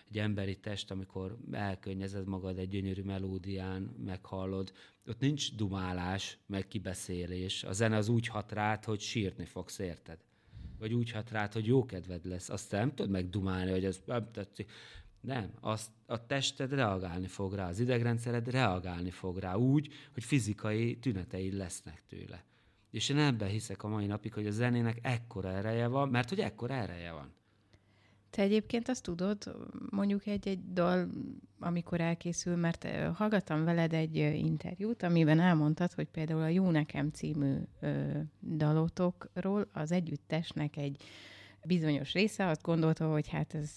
egy 0.09 0.17
emberi 0.17 0.59
test, 0.59 0.91
amikor 0.91 1.37
elkönnyezed 1.51 2.27
magad 2.27 2.57
egy 2.57 2.69
gyönyörű 2.69 3.01
melódián, 3.01 3.81
meghallod. 3.81 4.73
Ott 5.07 5.19
nincs 5.19 5.55
dumálás, 5.55 6.37
meg 6.45 6.67
kibeszélés. 6.67 7.63
A 7.63 7.73
zene 7.73 7.97
az 7.97 8.09
úgy 8.09 8.27
hat 8.27 8.51
rád, 8.51 8.83
hogy 8.83 8.99
sírni 8.99 9.45
fogsz, 9.45 9.79
érted? 9.79 10.17
Vagy 10.79 10.93
úgy 10.93 11.11
hat 11.11 11.31
rád, 11.31 11.53
hogy 11.53 11.65
jó 11.65 11.85
kedved 11.85 12.25
lesz. 12.25 12.49
Azt 12.49 12.71
nem 12.71 12.89
tudod 12.89 13.11
megdumálni, 13.11 13.71
hogy 13.71 13.85
ez 13.85 14.01
nem 14.05 14.31
tetszik. 14.31 14.71
Nem, 15.23 15.51
azt 15.59 15.89
a 16.05 16.25
tested 16.25 16.73
reagálni 16.73 17.27
fog 17.27 17.53
rá, 17.53 17.67
az 17.67 17.79
idegrendszered 17.79 18.47
reagálni 18.47 19.11
fog 19.11 19.37
rá 19.37 19.55
úgy, 19.55 19.93
hogy 20.13 20.23
fizikai 20.23 20.97
tüneteid 20.97 21.53
lesznek 21.53 22.03
tőle. 22.07 22.43
És 22.91 23.09
én 23.09 23.17
ebben 23.17 23.49
hiszek 23.49 23.83
a 23.83 23.87
mai 23.87 24.05
napig, 24.05 24.33
hogy 24.33 24.47
a 24.47 24.51
zenének 24.51 24.99
ekkora 25.01 25.51
ereje 25.51 25.87
van, 25.87 26.09
mert 26.09 26.29
hogy 26.29 26.39
ekkora 26.39 26.73
ereje 26.73 27.11
van. 27.11 27.33
Te 28.29 28.41
egyébként 28.41 28.89
azt 28.89 29.03
tudod, 29.03 29.55
mondjuk 29.89 30.25
egy-egy 30.25 30.73
dal, 30.73 31.09
amikor 31.59 32.01
elkészül, 32.01 32.55
mert 32.55 32.87
hallgattam 33.13 33.63
veled 33.63 33.93
egy 33.93 34.15
interjút, 34.15 35.03
amiben 35.03 35.39
elmondtad, 35.39 35.93
hogy 35.93 36.07
például 36.07 36.41
a 36.41 36.47
Jó 36.47 36.69
Nekem 36.69 37.09
című 37.09 37.55
ö, 37.79 38.19
dalotokról 38.41 39.69
az 39.71 39.91
együttesnek 39.91 40.77
egy 40.77 41.03
bizonyos 41.65 42.13
része 42.13 42.47
azt 42.47 42.61
gondolta, 42.61 43.11
hogy 43.11 43.27
hát 43.27 43.53
ez 43.53 43.71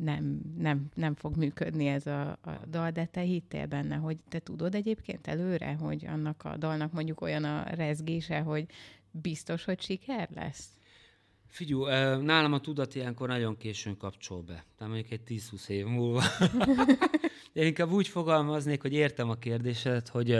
nem, 0.00 0.40
nem, 0.58 0.88
nem 0.94 1.14
fog 1.14 1.36
működni 1.36 1.86
ez 1.86 2.06
a, 2.06 2.30
a 2.30 2.60
dal, 2.70 2.90
de 2.90 3.04
te 3.04 3.20
hittél 3.20 3.66
benne, 3.66 3.96
hogy 3.96 4.16
te 4.28 4.38
tudod 4.38 4.74
egyébként 4.74 5.26
előre, 5.26 5.72
hogy 5.72 6.06
annak 6.06 6.44
a 6.44 6.56
dalnak 6.56 6.92
mondjuk 6.92 7.20
olyan 7.20 7.44
a 7.44 7.64
rezgése, 7.74 8.40
hogy 8.40 8.66
biztos, 9.10 9.64
hogy 9.64 9.80
siker 9.80 10.28
lesz? 10.34 10.68
Figyú, 11.46 11.84
nálam 12.20 12.52
a 12.52 12.60
tudat 12.60 12.94
ilyenkor 12.94 13.28
nagyon 13.28 13.56
későn 13.56 13.96
kapcsol 13.96 14.42
be. 14.42 14.64
Tehát 14.76 14.92
mondjuk 14.92 15.10
egy 15.10 15.40
10-20 15.52 15.68
év 15.68 15.86
múlva. 15.86 16.22
Én 17.52 17.66
inkább 17.66 17.90
úgy 17.90 18.08
fogalmaznék, 18.08 18.82
hogy 18.82 18.92
értem 18.92 19.30
a 19.30 19.34
kérdésedet, 19.34 20.08
hogy 20.08 20.38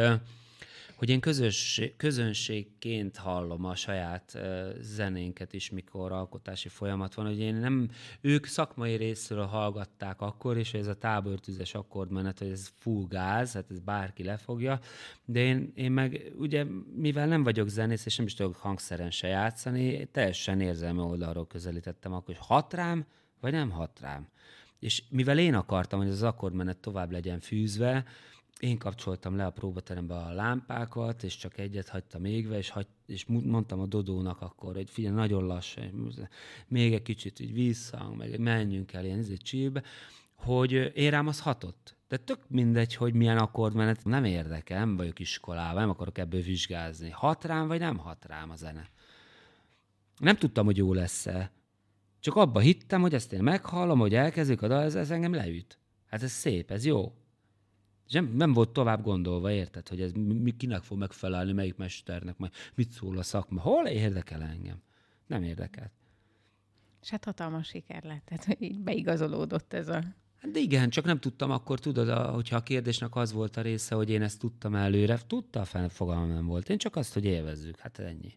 hogy 1.00 1.10
én 1.10 1.20
közösség, 1.20 1.96
közönségként 1.96 3.16
hallom 3.16 3.64
a 3.64 3.74
saját 3.74 4.38
zenénket 4.80 5.52
is, 5.52 5.70
mikor 5.70 6.12
alkotási 6.12 6.68
folyamat 6.68 7.14
van, 7.14 7.26
hogy 7.26 7.38
én 7.38 7.54
nem, 7.54 7.90
ők 8.20 8.46
szakmai 8.46 8.94
részről 8.94 9.44
hallgatták 9.44 10.20
akkor, 10.20 10.56
és 10.56 10.74
ez 10.74 10.86
a 10.86 10.94
tábortüzes 10.94 11.74
akkordmenet, 11.74 12.38
hogy 12.38 12.50
ez 12.50 12.70
full 12.78 13.04
gáz, 13.08 13.52
hát 13.52 13.70
ez 13.70 13.78
bárki 13.78 14.24
lefogja, 14.24 14.80
de 15.24 15.40
én, 15.40 15.72
én 15.74 15.92
meg 15.92 16.32
ugye, 16.38 16.64
mivel 16.94 17.26
nem 17.26 17.42
vagyok 17.42 17.68
zenész, 17.68 18.06
és 18.06 18.16
nem 18.16 18.26
is 18.26 18.34
tudok 18.34 18.56
hangszeren 18.56 19.10
se 19.10 19.28
játszani, 19.28 20.06
teljesen 20.06 20.60
érzelmi 20.60 21.00
oldalról 21.00 21.46
közelítettem 21.46 22.12
akkor, 22.12 22.34
hogy 22.34 22.46
hat 22.46 22.74
rám, 22.74 23.06
vagy 23.40 23.52
nem 23.52 23.70
hat 23.70 24.00
rám. 24.00 24.28
És 24.78 25.02
mivel 25.08 25.38
én 25.38 25.54
akartam, 25.54 25.98
hogy 25.98 26.08
az 26.08 26.22
akkordmenet 26.22 26.78
tovább 26.78 27.10
legyen 27.10 27.40
fűzve, 27.40 28.04
én 28.60 28.78
kapcsoltam 28.78 29.36
le 29.36 29.46
a 29.46 29.50
próbaterembe 29.50 30.14
a 30.14 30.32
lámpákat, 30.32 31.22
és 31.22 31.36
csak 31.36 31.58
egyet 31.58 31.88
hagytam 31.88 32.24
égve, 32.24 32.56
és, 32.56 32.70
hagy, 32.70 32.86
és 33.06 33.26
mondtam 33.26 33.80
a 33.80 33.86
Dodónak 33.86 34.40
akkor, 34.40 34.74
hogy 34.74 34.90
figyelj, 34.90 35.14
nagyon 35.14 35.46
lassan, 35.46 36.12
még 36.68 36.94
egy 36.94 37.02
kicsit 37.02 37.40
így 37.40 37.52
vissza, 37.52 38.14
meg 38.16 38.38
menjünk 38.38 38.92
el 38.92 39.04
ilyen 39.04 39.18
izé 39.18 39.36
csíbe, 39.36 39.82
hogy 40.34 40.72
én 40.94 41.10
rám 41.10 41.26
az 41.26 41.40
hatott. 41.40 41.96
De 42.08 42.16
tök 42.16 42.38
mindegy, 42.48 42.94
hogy 42.94 43.14
milyen 43.14 43.38
akkordmenet, 43.38 44.04
nem 44.04 44.24
érdekel, 44.24 44.94
vagyok 44.96 45.18
iskolában, 45.18 45.80
nem 45.80 45.90
akarok 45.90 46.18
ebből 46.18 46.42
vizsgázni. 46.42 47.10
Hat 47.10 47.44
rám, 47.44 47.68
vagy 47.68 47.78
nem 47.78 47.96
hat 47.96 48.24
rám 48.24 48.50
a 48.50 48.56
zene. 48.56 48.90
Nem 50.18 50.36
tudtam, 50.36 50.64
hogy 50.64 50.76
jó 50.76 50.92
lesz-e. 50.92 51.52
Csak 52.20 52.36
abba 52.36 52.58
hittem, 52.60 53.00
hogy 53.00 53.14
ezt 53.14 53.32
én 53.32 53.42
meghallom, 53.42 53.98
hogy 53.98 54.14
elkezdjük 54.14 54.62
a 54.62 54.68
dal, 54.68 54.82
ez, 54.82 54.94
ez 54.94 55.10
engem 55.10 55.34
leüt. 55.34 55.78
Hát 56.06 56.22
ez 56.22 56.30
szép, 56.30 56.70
ez 56.70 56.84
jó. 56.84 57.19
Nem, 58.10 58.32
nem 58.34 58.52
volt 58.52 58.70
tovább 58.70 59.02
gondolva, 59.02 59.50
érted, 59.50 59.88
hogy 59.88 60.00
ez 60.00 60.12
mi, 60.12 60.56
kinek 60.56 60.82
fog 60.82 60.98
megfelelni, 60.98 61.52
melyik 61.52 61.76
mesternek, 61.76 62.38
majd 62.38 62.52
mit 62.74 62.90
szól 62.90 63.18
a 63.18 63.22
szakma. 63.22 63.60
Hol 63.60 63.86
érdekel 63.86 64.42
engem? 64.42 64.82
Nem 65.26 65.42
érdekel. 65.42 65.92
És 67.02 67.10
hát 67.10 67.24
hatalmas 67.24 67.66
siker 67.66 68.02
lett, 68.02 68.24
tehát 68.24 68.44
hogy 68.44 68.62
így 68.62 68.78
beigazolódott 68.78 69.72
ez 69.72 69.88
a... 69.88 70.02
Hát 70.36 70.50
de 70.50 70.58
igen, 70.58 70.90
csak 70.90 71.04
nem 71.04 71.18
tudtam 71.18 71.50
akkor, 71.50 71.78
tudod, 71.78 72.08
a, 72.08 72.30
hogyha 72.30 72.56
a 72.56 72.62
kérdésnek 72.62 73.16
az 73.16 73.32
volt 73.32 73.56
a 73.56 73.60
része, 73.60 73.94
hogy 73.94 74.10
én 74.10 74.22
ezt 74.22 74.38
tudtam 74.38 74.74
előre, 74.74 75.18
tudta, 75.26 75.64
fel 75.64 75.88
fogalmam 75.88 76.28
nem 76.28 76.46
volt. 76.46 76.68
Én 76.68 76.78
csak 76.78 76.96
azt, 76.96 77.14
hogy 77.14 77.24
élvezzük, 77.24 77.78
hát 77.78 77.98
ennyi. 77.98 78.36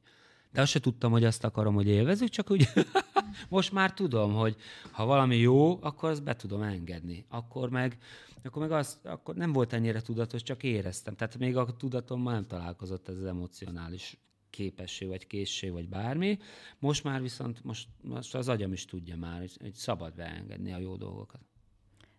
De 0.53 0.61
azt 0.61 0.71
se 0.71 0.79
tudtam, 0.79 1.11
hogy 1.11 1.23
azt 1.23 1.43
akarom, 1.43 1.73
hogy 1.73 1.87
élvezzük, 1.87 2.29
csak 2.29 2.51
úgy 2.51 2.67
most 3.49 3.71
már 3.71 3.93
tudom, 3.93 4.33
hogy 4.33 4.55
ha 4.91 5.05
valami 5.05 5.37
jó, 5.37 5.83
akkor 5.83 6.09
azt 6.09 6.23
be 6.23 6.35
tudom 6.35 6.61
engedni. 6.61 7.25
Akkor 7.29 7.69
meg, 7.69 7.97
akkor 8.43 8.61
meg 8.61 8.71
az, 8.71 8.99
akkor 9.03 9.35
nem 9.35 9.51
volt 9.51 9.73
ennyire 9.73 10.01
tudatos, 10.01 10.43
csak 10.43 10.63
éreztem. 10.63 11.15
Tehát 11.15 11.37
még 11.37 11.57
a 11.57 11.65
tudatom 11.65 12.21
már 12.21 12.33
nem 12.33 12.47
találkozott 12.47 13.07
ez 13.07 13.17
az 13.17 13.25
emocionális 13.25 14.17
képesség, 14.49 15.07
vagy 15.07 15.27
készség, 15.27 15.71
vagy 15.71 15.89
bármi. 15.89 16.39
Most 16.79 17.03
már 17.03 17.21
viszont, 17.21 17.63
most, 17.63 17.87
most 18.01 18.35
az 18.35 18.49
agyam 18.49 18.73
is 18.73 18.85
tudja 18.85 19.17
már, 19.17 19.39
hogy, 19.39 19.57
hogy 19.59 19.73
szabad 19.73 20.15
beengedni 20.15 20.73
a 20.73 20.77
jó 20.77 20.95
dolgokat. 20.95 21.41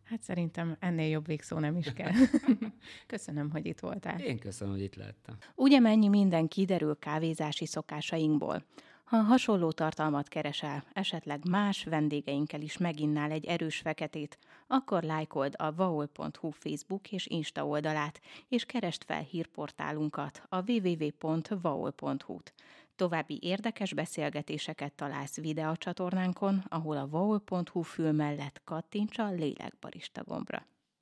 Hát 0.05 0.23
szerintem 0.23 0.77
ennél 0.81 1.09
jobb 1.09 1.27
végszó 1.27 1.59
nem 1.59 1.77
is 1.77 1.93
kell. 1.93 2.13
köszönöm, 3.07 3.51
hogy 3.51 3.67
itt 3.67 3.81
voltál. 3.81 4.21
Én 4.21 4.39
köszönöm, 4.39 4.75
hogy 4.75 4.83
itt 4.83 4.95
lettem. 4.95 5.37
Ugye 5.55 5.79
mennyi 5.79 6.09
minden 6.09 6.49
kiderül 6.49 6.99
kávézási 6.99 7.67
szokásainkból. 7.67 8.65
Ha 9.05 9.17
hasonló 9.17 9.73
tartalmat 9.73 10.29
keresel, 10.29 10.85
esetleg 10.93 11.49
más 11.49 11.85
vendégeinkkel 11.85 12.61
is 12.61 12.79
meginnál 12.79 13.31
egy 13.31 13.45
erős 13.45 13.79
feketét, 13.79 14.39
akkor 14.67 15.03
lájkold 15.03 15.55
a 15.57 15.75
vaol.hu 15.75 16.51
Facebook 16.51 17.13
és 17.13 17.27
Insta 17.27 17.67
oldalát, 17.67 18.21
és 18.49 18.65
kerest 18.65 19.05
fel 19.05 19.23
hírportálunkat, 19.23 20.43
a 20.49 20.71
www.vaol.hu-t. 20.71 22.53
További 22.97 23.39
érdekes 23.43 23.95
beszélgetéseket 23.95 24.93
találsz 24.93 25.37
videócsatornánkon, 25.37 26.65
ahol 26.69 26.97
a 26.97 27.09
vaol.hu 27.09 27.83
fül 27.83 28.13
mellett 28.13 28.61
kattints 28.65 29.19
a 29.19 29.31
lélekbarista 29.31 30.23
gombra. 30.25 30.67